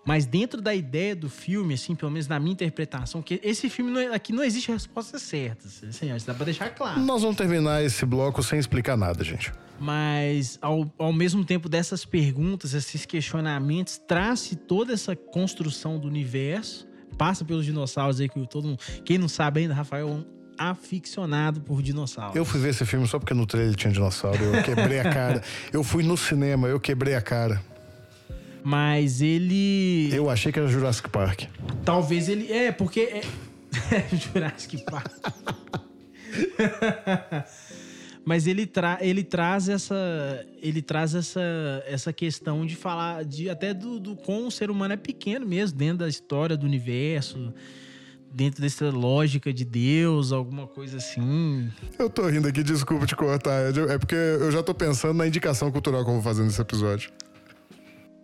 [0.05, 3.91] mas dentro da ideia do filme, assim, pelo menos na minha interpretação, que esse filme
[3.91, 5.83] não, é, aqui não existe respostas certas.
[5.87, 6.99] Assim, dá pra deixar claro.
[6.99, 9.51] Nós vamos terminar esse bloco sem explicar nada, gente.
[9.79, 16.87] Mas ao, ao mesmo tempo dessas perguntas, esses questionamentos, traz toda essa construção do universo,
[17.17, 20.25] passa pelos dinossauros aí que todo mundo, quem não sabe ainda, Rafael é um
[20.57, 22.35] aficionado por dinossauros.
[22.35, 25.43] Eu fui ver esse filme só porque no trailer tinha dinossauro, eu quebrei a cara.
[25.73, 27.61] Eu fui no cinema, eu quebrei a cara.
[28.63, 30.09] Mas ele.
[30.13, 31.43] Eu achei que era Jurassic Park.
[31.83, 32.51] Talvez ele.
[32.51, 33.01] É, porque.
[33.01, 33.21] É...
[34.15, 35.11] Jurassic Park.
[38.23, 40.45] Mas ele, tra ele traz essa.
[40.61, 41.41] Ele traz essa,
[41.87, 45.77] essa questão de falar de até do, do como o ser humano é pequeno mesmo,
[45.77, 47.53] dentro da história do universo
[48.33, 51.69] dentro dessa lógica de Deus, alguma coisa assim.
[51.99, 55.71] Eu tô rindo aqui, desculpa te cortar, é porque eu já tô pensando na indicação
[55.71, 57.11] cultural que eu vou fazer nesse episódio.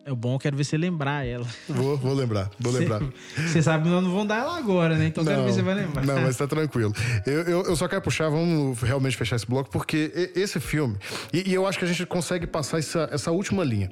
[0.07, 1.45] É bom, eu quero ver você lembrar ela.
[1.67, 3.01] Vou, vou lembrar, vou lembrar.
[3.35, 5.07] Você sabe que nós não vamos dar ela agora, né?
[5.07, 6.05] Então não, quero ver se você vai lembrar.
[6.05, 6.93] Não, mas tá tranquilo.
[7.25, 10.95] Eu, eu, eu, só quero puxar, vamos realmente fechar esse bloco, porque esse filme,
[11.33, 13.91] e, e, eu acho que a gente consegue passar essa, essa última linha.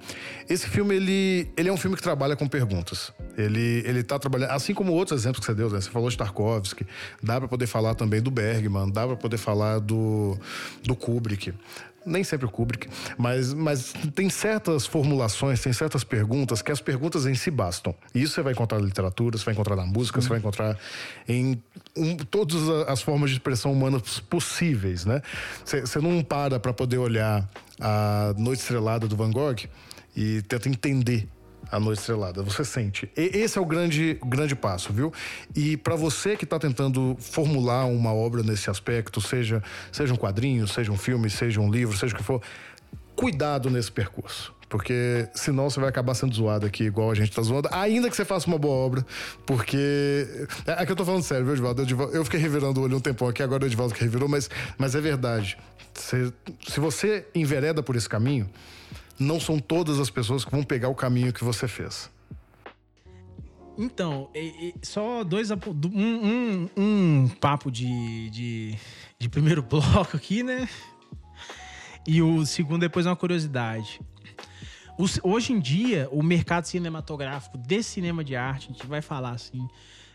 [0.49, 3.11] Esse filme, ele, ele é um filme que trabalha com perguntas.
[3.38, 5.82] Ele, ele tá trabalhando, assim como outros exemplos que você deu, né?
[5.82, 6.88] Você falou de Tarkovsky,
[7.22, 10.39] dá para poder falar também do Bergman, dá para poder falar do,
[10.82, 11.53] do Kubrick
[12.06, 12.88] nem sempre o Kubrick,
[13.18, 17.95] mas, mas tem certas formulações, tem certas perguntas que as perguntas em si bastam.
[18.14, 20.78] E isso você vai encontrar na literatura, você vai encontrar na música, você vai encontrar
[21.28, 21.62] em
[21.95, 25.22] um, todas as formas de expressão humanas possíveis, né?
[25.66, 27.49] Você não para para poder olhar
[27.80, 29.68] a Noite Estrelada do Van Gogh
[30.16, 31.28] e tenta entender
[31.72, 33.09] A Noite Estrelada, você sente.
[33.16, 35.11] E esse é o grande, grande passo, viu?
[35.55, 40.68] E para você que está tentando formular uma obra nesse aspecto, seja, seja um quadrinho,
[40.68, 42.41] seja um filme, seja um livro, seja o que for,
[43.16, 44.53] cuidado nesse percurso.
[44.68, 48.16] Porque senão você vai acabar sendo zoado aqui, igual a gente tá zoando, ainda que
[48.16, 49.05] você faça uma boa obra.
[49.45, 50.28] Porque.
[50.66, 51.82] É, é que eu tô falando sério, viu, Edivaldo?
[52.13, 54.95] Eu fiquei revirando o olho um tempão aqui, agora o Edivaldo que revirou, mas, mas
[54.95, 55.57] é verdade.
[55.93, 56.34] Se,
[56.68, 58.49] se você envereda por esse caminho,
[59.20, 62.09] não são todas as pessoas que vão pegar o caminho que você fez.
[63.78, 65.51] Então, é, é, só dois.
[65.51, 65.57] Um,
[65.93, 68.76] um, um papo de, de,
[69.20, 70.68] de primeiro bloco aqui, né?
[72.07, 73.99] E o segundo, depois, é uma curiosidade.
[74.97, 79.32] Os, hoje em dia, o mercado cinematográfico de cinema de arte, a gente vai falar
[79.32, 79.68] assim,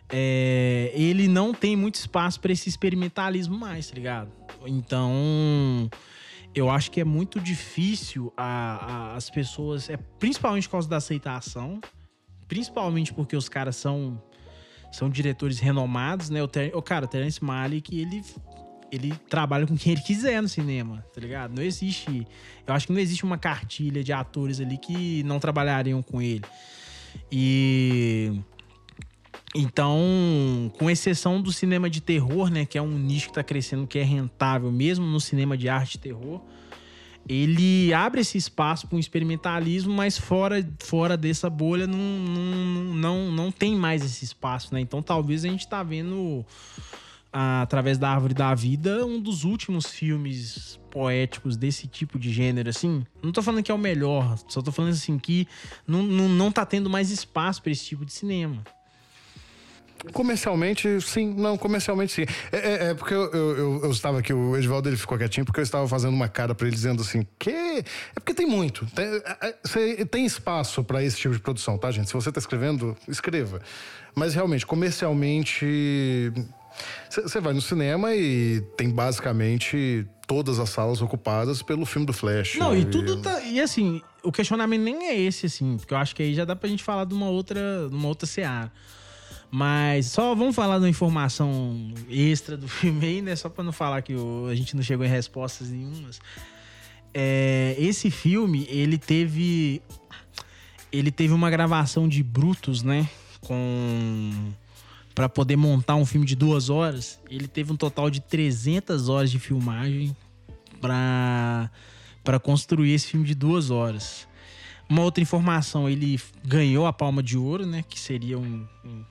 [0.09, 4.31] é, ele não tem muito espaço para esse experimentalismo mais, tá ligado?
[4.65, 5.91] Então,
[6.55, 10.97] eu acho que é muito difícil a, a, as pessoas, é, principalmente por causa da
[10.97, 11.81] aceitação,
[12.49, 14.21] principalmente porque os caras são
[14.93, 16.43] são diretores renomados, né?
[16.43, 18.25] O, Ter, o cara, o Terence Malick, ele
[18.93, 21.55] ele trabalha com quem ele quiser no cinema, tá ligado?
[21.55, 22.27] Não existe.
[22.67, 26.45] Eu acho que não existe uma cartilha de atores ali que não trabalhariam com ele.
[27.31, 28.33] E.
[29.55, 33.87] Então, com exceção do cinema de terror, né, que é um nicho que está crescendo,
[33.87, 36.41] que é rentável, mesmo no cinema de arte e terror,
[37.29, 43.33] ele abre esse espaço para um experimentalismo, mas fora, fora dessa bolha não, não, não,
[43.33, 44.81] não tem mais esse espaço, né?
[44.81, 46.45] Então, talvez a gente está vendo
[47.33, 53.05] através da Árvore da Vida, um dos últimos filmes poéticos desse tipo de gênero, assim.
[53.23, 55.47] Não tô falando que é o melhor, só tô falando assim que
[55.87, 58.65] não, não, não tá tendo mais espaço para esse tipo de cinema.
[60.13, 61.35] Comercialmente, sim.
[61.37, 62.27] Não, comercialmente, sim.
[62.53, 65.61] É, é, é porque eu, eu, eu, estava aqui, o Edvaldo ele ficou quietinho, porque
[65.61, 67.51] eu estava fazendo uma cara para ele dizendo assim, que...
[67.51, 67.85] É
[68.15, 68.87] porque tem muito.
[68.87, 69.55] Tem, é,
[70.01, 72.09] é, tem espaço para esse tipo de produção, tá, gente?
[72.09, 73.61] Se você está escrevendo, escreva.
[74.15, 76.33] Mas, realmente, comercialmente
[77.11, 82.57] você vai no cinema e tem basicamente todas as salas ocupadas pelo filme do Flash.
[82.57, 83.41] Não, e tudo tá.
[83.43, 86.55] E assim, o questionamento nem é esse, assim, porque eu acho que aí já dá
[86.55, 88.73] pra gente falar de uma outra, de uma outra seara.
[89.51, 93.35] Mas só vamos falar de uma informação extra do filme aí, né?
[93.35, 94.15] Só pra não falar que
[94.49, 96.21] a gente não chegou em respostas nenhumas.
[97.13, 99.83] É, esse filme, ele teve.
[100.93, 103.09] Ele teve uma gravação de Brutus, né?
[103.41, 104.53] Com
[105.15, 109.31] para poder montar um filme de duas horas, ele teve um total de 300 horas
[109.31, 110.17] de filmagem
[110.81, 111.71] para
[112.23, 114.29] para construir esse filme de duas horas.
[114.89, 119.05] Uma outra informação, ele ganhou a Palma de Ouro, né, que seria um, um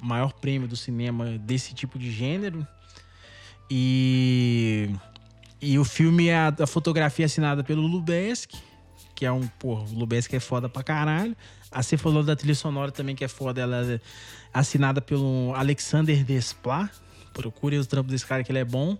[0.00, 2.66] maior prêmio do cinema desse tipo de gênero.
[3.70, 4.90] E
[5.62, 8.58] e o filme é a, a fotografia assinada pelo Lubeski,
[9.14, 11.36] que é um, pô, o Lubeski é foda pra caralho.
[11.70, 13.60] A você falou da trilha sonora também, que é foda.
[13.60, 14.00] Ela é
[14.52, 16.90] assinada pelo Alexander Desplat.
[17.34, 18.96] Procure o trampo desse cara que ele é bom.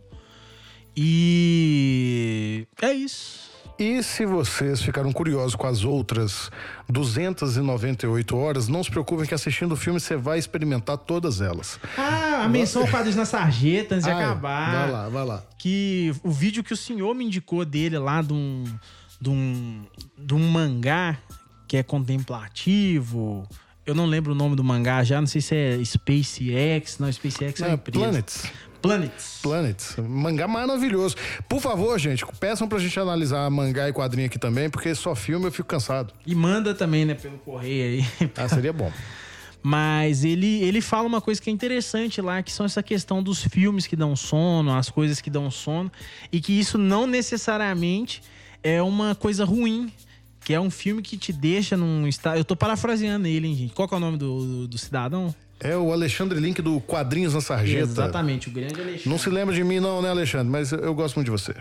[0.95, 3.50] E é isso.
[3.81, 6.51] E se vocês ficaram curiosos com as outras
[6.87, 11.81] 298 horas, não se preocupem que assistindo o filme você vai experimentar todas elas.
[11.97, 14.13] Ah, a menção ao na sarjeta antes de é.
[14.13, 14.71] acabar.
[14.71, 15.45] Vai lá, vai lá.
[15.57, 18.65] Que o vídeo que o senhor me indicou dele lá de um,
[19.19, 19.83] de um,
[20.19, 21.17] de um mangá
[21.67, 23.49] que é contemplativo.
[23.87, 26.99] Eu não lembro o nome do mangá já, não sei se é SpaceX.
[26.99, 27.99] Não, SpaceX é, uma É, empresa.
[27.99, 28.53] Planets.
[28.81, 29.41] Planets.
[29.43, 29.97] Planets.
[29.99, 31.17] Mangá maravilhoso.
[31.49, 35.47] Por favor, gente, peçam pra gente analisar mangá e quadrinho aqui também, porque só filme
[35.47, 36.13] eu fico cansado.
[36.27, 38.31] E manda também, né, pelo correio aí.
[38.37, 38.91] Ah, seria bom.
[39.63, 43.45] Mas ele, ele fala uma coisa que é interessante lá, que são essa questão dos
[43.45, 45.93] filmes que dão sono, as coisas que dão sono,
[46.33, 48.23] e que isso não necessariamente
[48.63, 49.93] é uma coisa ruim.
[50.43, 52.39] Que é um filme que te deixa num estado.
[52.39, 53.75] Eu tô parafraseando ele, hein, gente.
[53.75, 55.35] Qual é o nome do, do, do cidadão?
[55.63, 57.83] É o Alexandre Link do Quadrinhos na Sarjeta.
[57.85, 59.09] Exatamente, o grande Alexandre.
[59.11, 60.49] Não se lembra de mim, não, né, Alexandre?
[60.51, 61.55] Mas eu- gosto muito de você.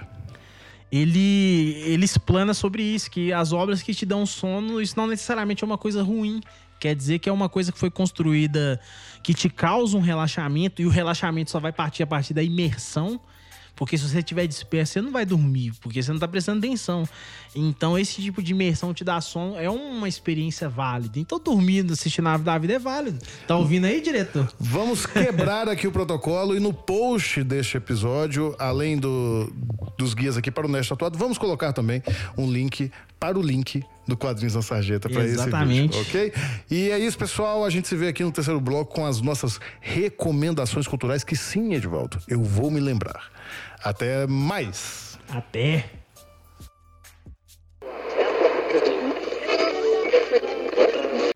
[0.91, 5.64] ele, ele explana sobre isso, que as obras que te dão sono, isso não necessariamente
[5.64, 6.41] é uma coisa ruim.
[6.80, 8.80] Quer dizer que é uma coisa que foi construída
[9.22, 13.20] que te causa um relaxamento, e o relaxamento só vai partir a partir da imersão.
[13.80, 17.07] Porque se você estiver disperso, você não vai dormir, porque você não tá prestando atenção.
[17.55, 21.17] Então, esse tipo de imersão te dá sono, é uma experiência válida.
[21.17, 23.19] Então, dormindo, assistindo a da Vida é válido.
[23.47, 24.51] Tá ouvindo aí, diretor?
[24.59, 29.49] Vamos quebrar aqui o protocolo e no post deste episódio, além do,
[29.97, 32.03] dos guias aqui para o Neste Atuado, vamos colocar também
[32.38, 36.34] um link para o link do Quadrinhos na Sarjeta para esse vídeo, ok?
[36.69, 37.63] E é isso, pessoal.
[37.63, 41.73] A gente se vê aqui no terceiro bloco com as nossas recomendações culturais, que sim,
[41.73, 43.30] Edvaldo, eu vou me lembrar.
[43.84, 45.17] Até mais!
[45.30, 45.89] Até.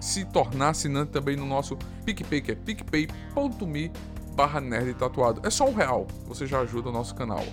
[0.00, 3.92] se tornar assinante também no nosso PicPay, que é picpay.me
[4.34, 5.40] barra nerd tatuado.
[5.44, 7.44] É só um real, você já ajuda o nosso canal.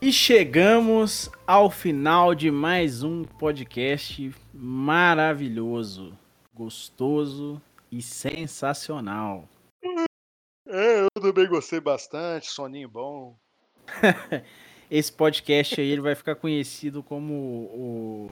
[0.00, 6.16] E chegamos ao final de mais um podcast maravilhoso,
[6.54, 7.60] gostoso
[7.90, 9.48] e sensacional.
[10.68, 13.36] É, eu também gostei bastante, soninho bom.
[14.90, 18.30] Esse podcast aí ele vai ficar conhecido como o,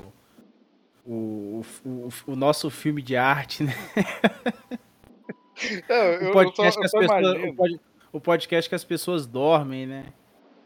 [1.07, 3.75] o, o, o nosso filme de arte, né?
[6.29, 7.81] O, podcast eu só, eu pessoas, o pod-
[8.13, 10.13] o podcast que as pessoas dormem, né?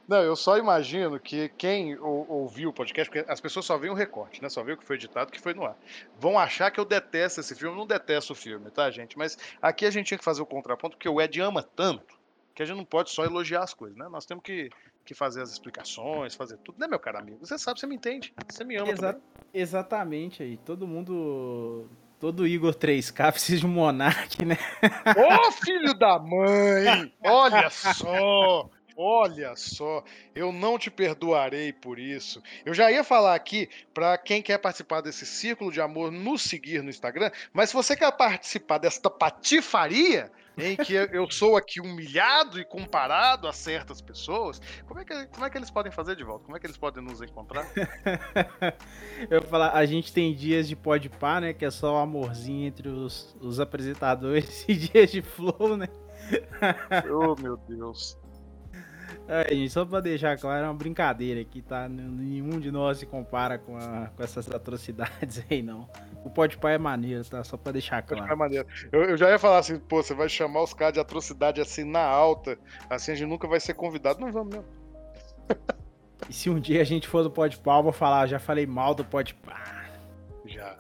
[0.06, 3.92] Não, eu só imagino que quem ou- ouviu o podcast, porque as pessoas só veem
[3.92, 4.48] o recorte, né?
[4.48, 5.76] Só vê o que foi editado, o que foi no ar.
[6.18, 7.74] Vão achar que eu detesto esse filme.
[7.74, 9.18] Eu não detesto o filme, tá, gente?
[9.18, 12.16] Mas aqui a gente tinha que fazer o contraponto, porque o Ed ama tanto
[12.54, 14.08] que a gente não pode só elogiar as coisas, né?
[14.08, 14.70] Nós temos que,
[15.08, 17.38] que fazer as explicações, fazer tudo, né, meu caro amigo?
[17.40, 18.32] Você sabe, você me entende.
[18.46, 19.22] Você me ama Exa- também.
[19.54, 20.58] exatamente aí.
[20.58, 21.88] Todo mundo.
[22.20, 24.58] Todo Igor 3K precisa de um Monark, né?
[25.16, 27.12] Ô, filho da mãe!
[27.24, 28.68] Olha só!
[29.00, 30.02] Olha só,
[30.34, 32.42] eu não te perdoarei por isso.
[32.66, 36.82] Eu já ia falar aqui para quem quer participar desse círculo de amor nos seguir
[36.82, 42.58] no Instagram, mas se você quer participar desta patifaria em que eu sou aqui humilhado
[42.58, 46.24] e comparado a certas pessoas, como é que, como é que eles podem fazer de
[46.24, 46.46] volta?
[46.46, 47.70] Como é que eles podem nos encontrar?
[49.30, 51.52] Eu vou falar, a gente tem dias de podpar, né?
[51.52, 55.86] Que é só o amorzinho entre os, os apresentadores e dias de flow, né?
[57.08, 58.18] oh, meu Deus.
[59.30, 61.86] É, gente, só pra deixar claro, é uma brincadeira aqui, tá?
[61.86, 65.86] Nenhum de nós se compara com, a- com essas atrocidades aí, não.
[66.24, 67.44] O podpar é maneiro, tá?
[67.44, 68.38] Só pra deixar Pode ficar claro.
[68.38, 68.66] maneiro.
[68.90, 71.84] Eu, eu já ia falar assim, pô, você vai chamar os caras de atrocidade assim
[71.84, 72.58] na alta,
[72.88, 74.18] assim a gente nunca vai ser convidado.
[74.18, 74.68] Não vamos mesmo.
[76.28, 78.94] E se um dia a gente for do podpar, eu vou falar, já falei mal
[78.94, 79.90] do podpar.
[80.46, 80.76] Já.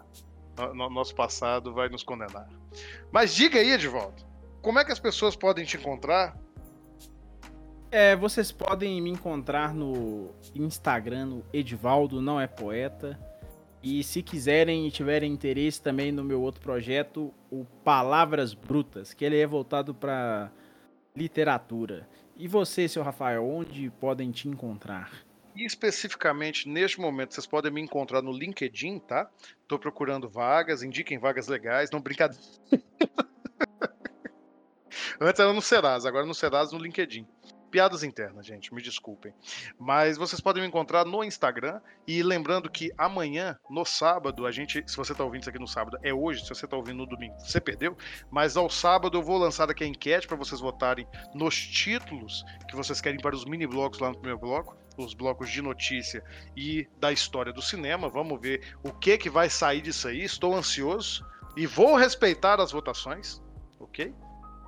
[0.56, 2.48] No- no- nosso passado vai nos condenar.
[3.12, 4.22] Mas diga aí, Edvaldo,
[4.62, 6.34] como é que as pessoas podem te encontrar?
[7.90, 13.18] É, vocês podem me encontrar no Instagram, no Edivaldo Não É Poeta.
[13.82, 19.24] E se quiserem e tiverem interesse também no meu outro projeto, o Palavras Brutas, que
[19.24, 20.52] ele é voltado para
[21.16, 22.06] literatura.
[22.36, 25.10] E você, seu Rafael, onde podem te encontrar?
[25.56, 29.30] E especificamente neste momento, vocês podem me encontrar no LinkedIn, tá?
[29.66, 32.42] Tô procurando vagas, indiquem vagas legais, não brincadeira.
[35.20, 37.26] Antes era no Serasa, agora no Serasa no LinkedIn.
[37.70, 39.32] Piadas internas, gente, me desculpem.
[39.78, 41.80] Mas vocês podem me encontrar no Instagram.
[42.06, 44.82] E lembrando que amanhã, no sábado, a gente.
[44.86, 46.42] Se você está ouvindo isso aqui no sábado, é hoje.
[46.42, 47.96] Se você está ouvindo no domingo, você perdeu.
[48.30, 52.76] Mas ao sábado eu vou lançar aqui a enquete para vocês votarem nos títulos que
[52.76, 54.76] vocês querem para os mini blocos lá no primeiro bloco.
[54.96, 56.24] Os blocos de notícia
[56.56, 58.08] e da história do cinema.
[58.08, 60.22] Vamos ver o que, que vai sair disso aí.
[60.22, 61.24] Estou ansioso
[61.56, 63.42] e vou respeitar as votações,
[63.78, 64.14] ok?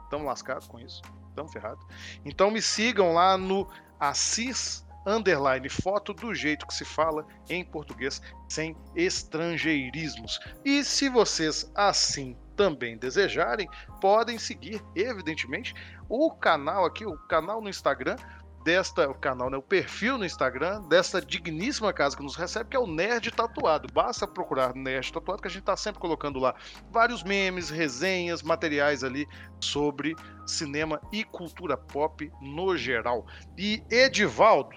[0.04, 1.02] Estamos lascados com isso.
[1.46, 1.86] Estamos.
[2.24, 3.68] Então me sigam lá no
[3.98, 10.38] Assis underline foto do jeito que se fala em português sem estrangeirismos.
[10.64, 13.68] E se vocês assim também desejarem,
[14.00, 15.74] podem seguir, evidentemente,
[16.08, 18.16] o canal aqui, o canal no Instagram
[18.64, 22.76] desta, o canal, né, o perfil no Instagram desta digníssima casa que nos recebe, que
[22.76, 23.88] é o Nerd Tatuado.
[23.92, 26.54] Basta procurar Nerd Tatuado, que a gente está sempre colocando lá
[26.90, 29.26] vários memes, resenhas, materiais ali
[29.60, 30.14] sobre
[30.46, 33.26] cinema e cultura pop no geral.
[33.56, 34.76] E Edivaldo,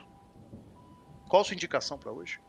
[1.28, 2.40] qual sua indicação para hoje?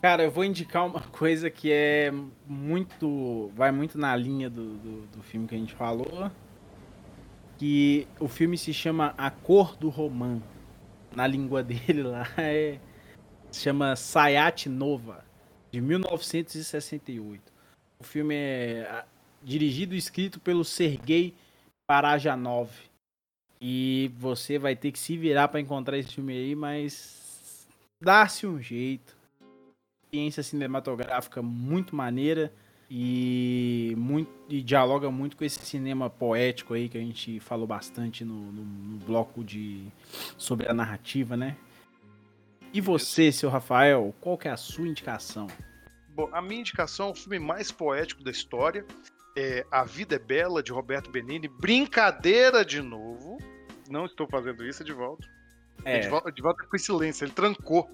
[0.00, 2.10] Cara, eu vou indicar uma coisa que é
[2.46, 3.50] muito.
[3.54, 6.30] vai muito na linha do, do, do filme que a gente falou.
[7.60, 10.40] Que o filme se chama A Cor do Romã.
[11.14, 12.80] Na língua dele lá é.
[13.52, 15.22] Se chama Sayat Nova,
[15.70, 17.52] de 1968.
[17.98, 19.04] O filme é
[19.42, 21.34] dirigido e escrito pelo Sergei
[21.86, 22.70] Parajanov.
[23.60, 27.68] E você vai ter que se virar para encontrar esse filme aí, mas
[28.02, 29.14] dá-se um jeito.
[30.06, 32.50] Experiência cinematográfica muito maneira
[32.90, 38.24] e, muito, e dialoga muito com esse cinema poético aí que a gente falou bastante
[38.24, 39.86] no, no, no bloco de
[40.36, 41.56] sobre a narrativa, né?
[42.72, 45.46] E você, seu Rafael, qual que é a sua indicação?
[46.08, 48.84] Bom, a minha indicação é o filme mais poético da história.
[49.36, 51.46] É A Vida é Bela, de Roberto Benini.
[51.46, 53.38] Brincadeira de novo.
[53.88, 55.24] Não estou fazendo isso, Edvaldo.
[55.84, 55.98] É.
[55.98, 57.88] Edvaldo, Edvaldo ficou em silêncio, ele trancou.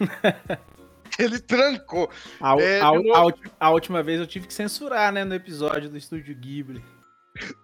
[1.18, 2.10] ele trancou.
[2.40, 5.96] A, é, a, a, a, última vez eu tive que censurar, né, no episódio do
[5.96, 6.82] Estúdio Ghibli.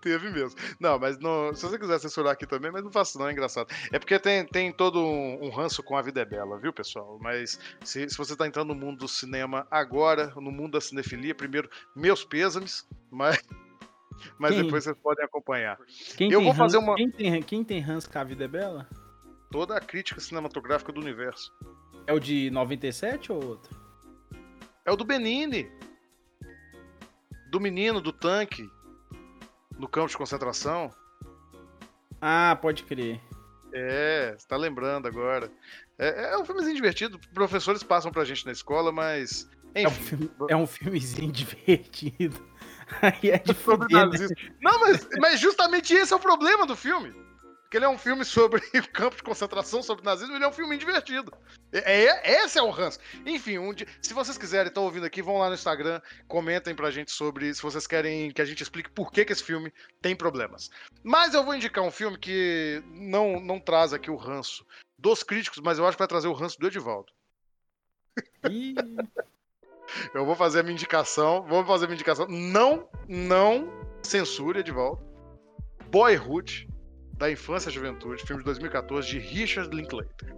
[0.00, 0.58] Teve mesmo.
[0.78, 3.72] Não, mas não, se você quiser censurar aqui também, mas não faço não, é engraçado.
[3.90, 7.18] É porque tem, tem todo um, um ranço com a vida é bela, viu, pessoal?
[7.20, 11.34] Mas se, se você tá entrando no mundo do cinema agora, no mundo da cinefilia,
[11.34, 13.42] primeiro, meus pêsames, mas,
[14.38, 15.78] mas quem, depois vocês podem acompanhar.
[16.16, 16.94] Quem Eu vou fazer uma.
[16.94, 18.86] Quem tem, quem tem ranço com a vida é bela?
[19.50, 21.52] Toda a crítica cinematográfica do universo.
[22.06, 23.76] É o de 97 ou outro?
[24.84, 25.70] É o do Benini.
[27.50, 28.68] Do menino, do tanque
[29.78, 30.92] no campo de concentração.
[32.20, 33.20] Ah, pode crer.
[33.72, 35.50] É, você tá lembrando agora.
[35.98, 37.18] É, é um filmezinho divertido.
[37.32, 39.48] Professores passam pra gente na escola, mas.
[39.74, 39.82] Enfim.
[39.84, 42.36] É um, filme, é um filmezinho divertido.
[43.00, 44.52] Aí é de né?
[44.60, 47.14] Não, mas, mas justamente esse é o problema do filme.
[47.72, 48.60] Porque ele é um filme sobre
[48.92, 51.32] campo de concentração, sobre nazismo, ele é um filme divertido.
[51.72, 53.00] É, é, esse é o Hans.
[53.24, 56.90] Enfim, um dia, se vocês quiserem, estão ouvindo aqui, vão lá no Instagram, comentem pra
[56.90, 59.72] gente sobre se vocês querem que a gente explique por que, que esse filme
[60.02, 60.70] tem problemas.
[61.02, 64.66] Mas eu vou indicar um filme que não, não traz aqui o ranço
[64.98, 67.10] dos críticos, mas eu acho que vai trazer o ranço do Edivaldo.
[70.12, 72.26] eu vou fazer a minha indicação, vou fazer a minha indicação.
[72.28, 73.66] Não, não
[74.02, 75.02] censure, Edivaldo.
[75.90, 76.70] Boyhood
[77.22, 80.34] da Infância e Juventude, filme de 2014, de Richard Linklater.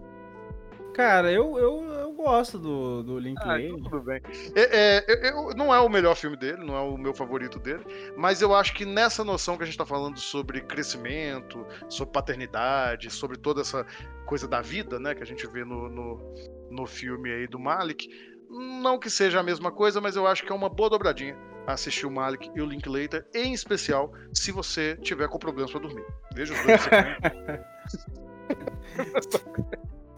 [0.92, 3.72] Cara, eu, eu, eu gosto do, do Linklater.
[3.72, 4.20] Ah, tudo bem.
[4.54, 7.82] É, é, eu, não é o melhor filme dele, não é o meu favorito dele,
[8.18, 13.10] mas eu acho que nessa noção que a gente está falando sobre crescimento, sobre paternidade,
[13.10, 13.86] sobre toda essa
[14.26, 16.34] coisa da vida, né, que a gente vê no, no,
[16.70, 18.10] no filme aí do Malik,
[18.50, 22.06] não que seja a mesma coisa, mas eu acho que é uma boa dobradinha assistir
[22.06, 26.04] o Malik e o Linklater, em especial se você tiver com problemas para dormir.
[26.34, 26.80] Veja os dois.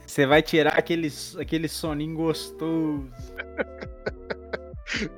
[0.06, 3.10] Você vai tirar aquele, aquele soninho gostoso.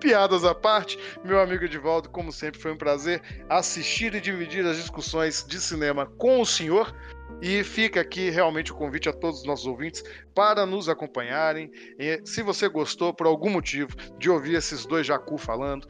[0.00, 4.78] Piadas à parte, meu amigo Edivaldo, como sempre, foi um prazer assistir e dividir as
[4.78, 6.94] discussões de cinema com o senhor.
[7.40, 10.02] E fica aqui realmente o convite a todos os nossos ouvintes
[10.34, 11.70] para nos acompanharem.
[11.98, 15.86] E se você gostou, por algum motivo, de ouvir esses dois Jacu falando,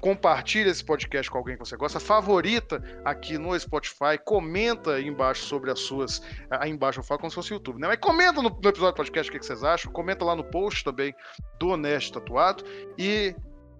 [0.00, 5.44] compartilha esse podcast com alguém que você gosta, favorita aqui no Spotify, comenta aí embaixo
[5.44, 6.22] sobre as suas.
[6.50, 7.88] Aí embaixo eu falo como se fosse YouTube, né?
[7.88, 10.44] Mas comenta no, no episódio do podcast o que, que vocês acham, comenta lá no
[10.44, 11.14] post também
[11.58, 12.64] do Honesto Tatuado.
[12.96, 13.34] E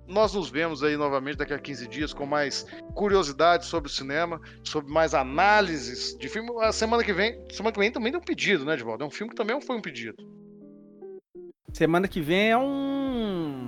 [0.08, 4.40] nós nos vemos aí novamente daqui a 15 dias com mais curiosidades sobre o cinema,
[4.64, 6.50] sobre mais análises de filme.
[6.62, 9.04] A semana que vem, semana que vem também tem um pedido, né, Edvaldo?
[9.04, 10.16] É um filme que também foi um pedido.
[11.72, 12.97] Semana que vem é um.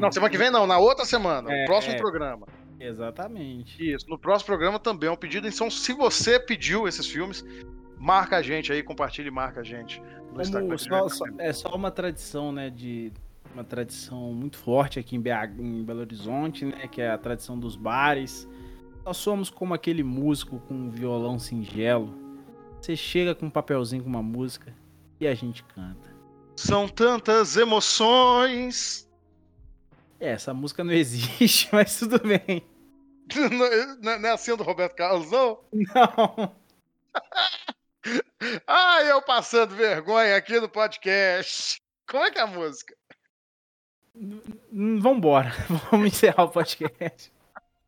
[0.01, 1.99] Não, semana que vem não, na outra semana, é, no próximo é...
[1.99, 2.47] programa.
[2.79, 3.93] Exatamente.
[3.93, 5.47] Isso, no próximo programa também é um pedido.
[5.47, 7.45] Então, se você pediu esses filmes,
[7.99, 10.03] marca a gente aí, compartilha e marca a gente
[10.33, 10.79] no Instagram.
[10.79, 13.13] Só, só, é só uma tradição, né, de
[13.53, 17.59] uma tradição muito forte aqui em, BH, em Belo Horizonte, né, que é a tradição
[17.59, 18.49] dos bares.
[19.05, 22.15] Nós somos como aquele músico com um violão singelo.
[22.81, 24.75] Você chega com um papelzinho com uma música
[25.19, 26.15] e a gente canta.
[26.57, 29.10] São tantas emoções.
[30.21, 32.63] É, essa música não existe, mas tudo bem.
[34.01, 35.59] Não, não é assim do Roberto Carlos, não?
[35.73, 36.55] Não.
[38.67, 41.81] Ai, eu passando vergonha aqui no podcast.
[42.09, 42.95] Como é que é a música?
[44.73, 45.53] Vambora,
[45.91, 47.33] vamos encerrar o podcast.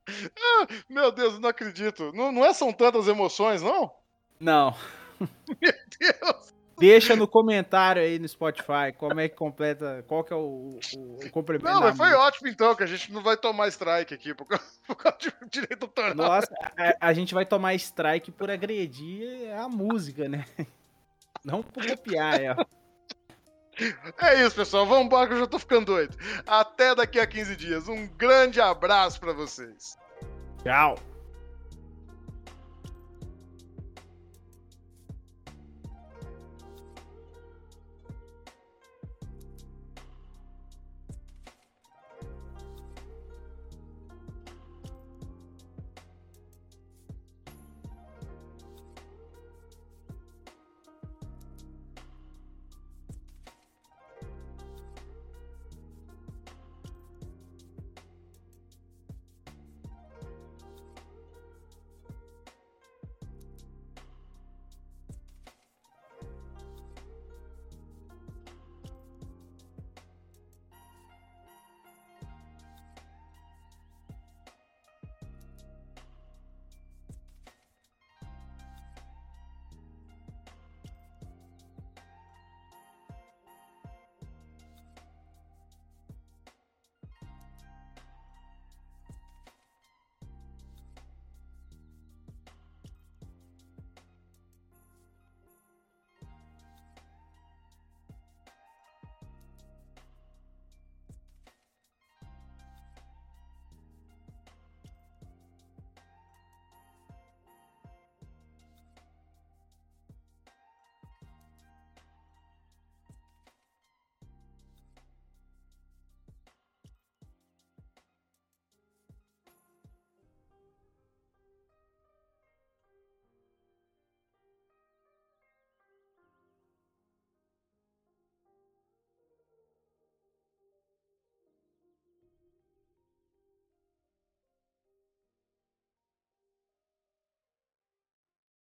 [0.09, 2.13] Ah, meu Deus, não acredito.
[2.15, 3.93] Não, não é são tantas emoções, não?
[4.41, 4.77] Não.
[5.21, 6.52] Meu Deus.
[6.83, 11.19] Deixa no comentário aí no Spotify como é que completa, qual que é o, o,
[11.25, 11.65] o complemento.
[11.65, 14.65] Não, mas foi ótimo então, que a gente não vai tomar strike aqui por causa,
[14.89, 16.15] por causa de direito autoral.
[16.17, 20.45] Nossa, a, a, gente vai tomar strike por agredir a música, né?
[21.45, 22.67] Não por copiar ela.
[24.21, 24.85] É isso, pessoal.
[24.85, 26.17] Vamos embora que eu já tô ficando doido.
[26.47, 27.89] Até daqui a 15 dias.
[27.89, 29.97] Um grande abraço para vocês.
[30.63, 30.97] Tchau.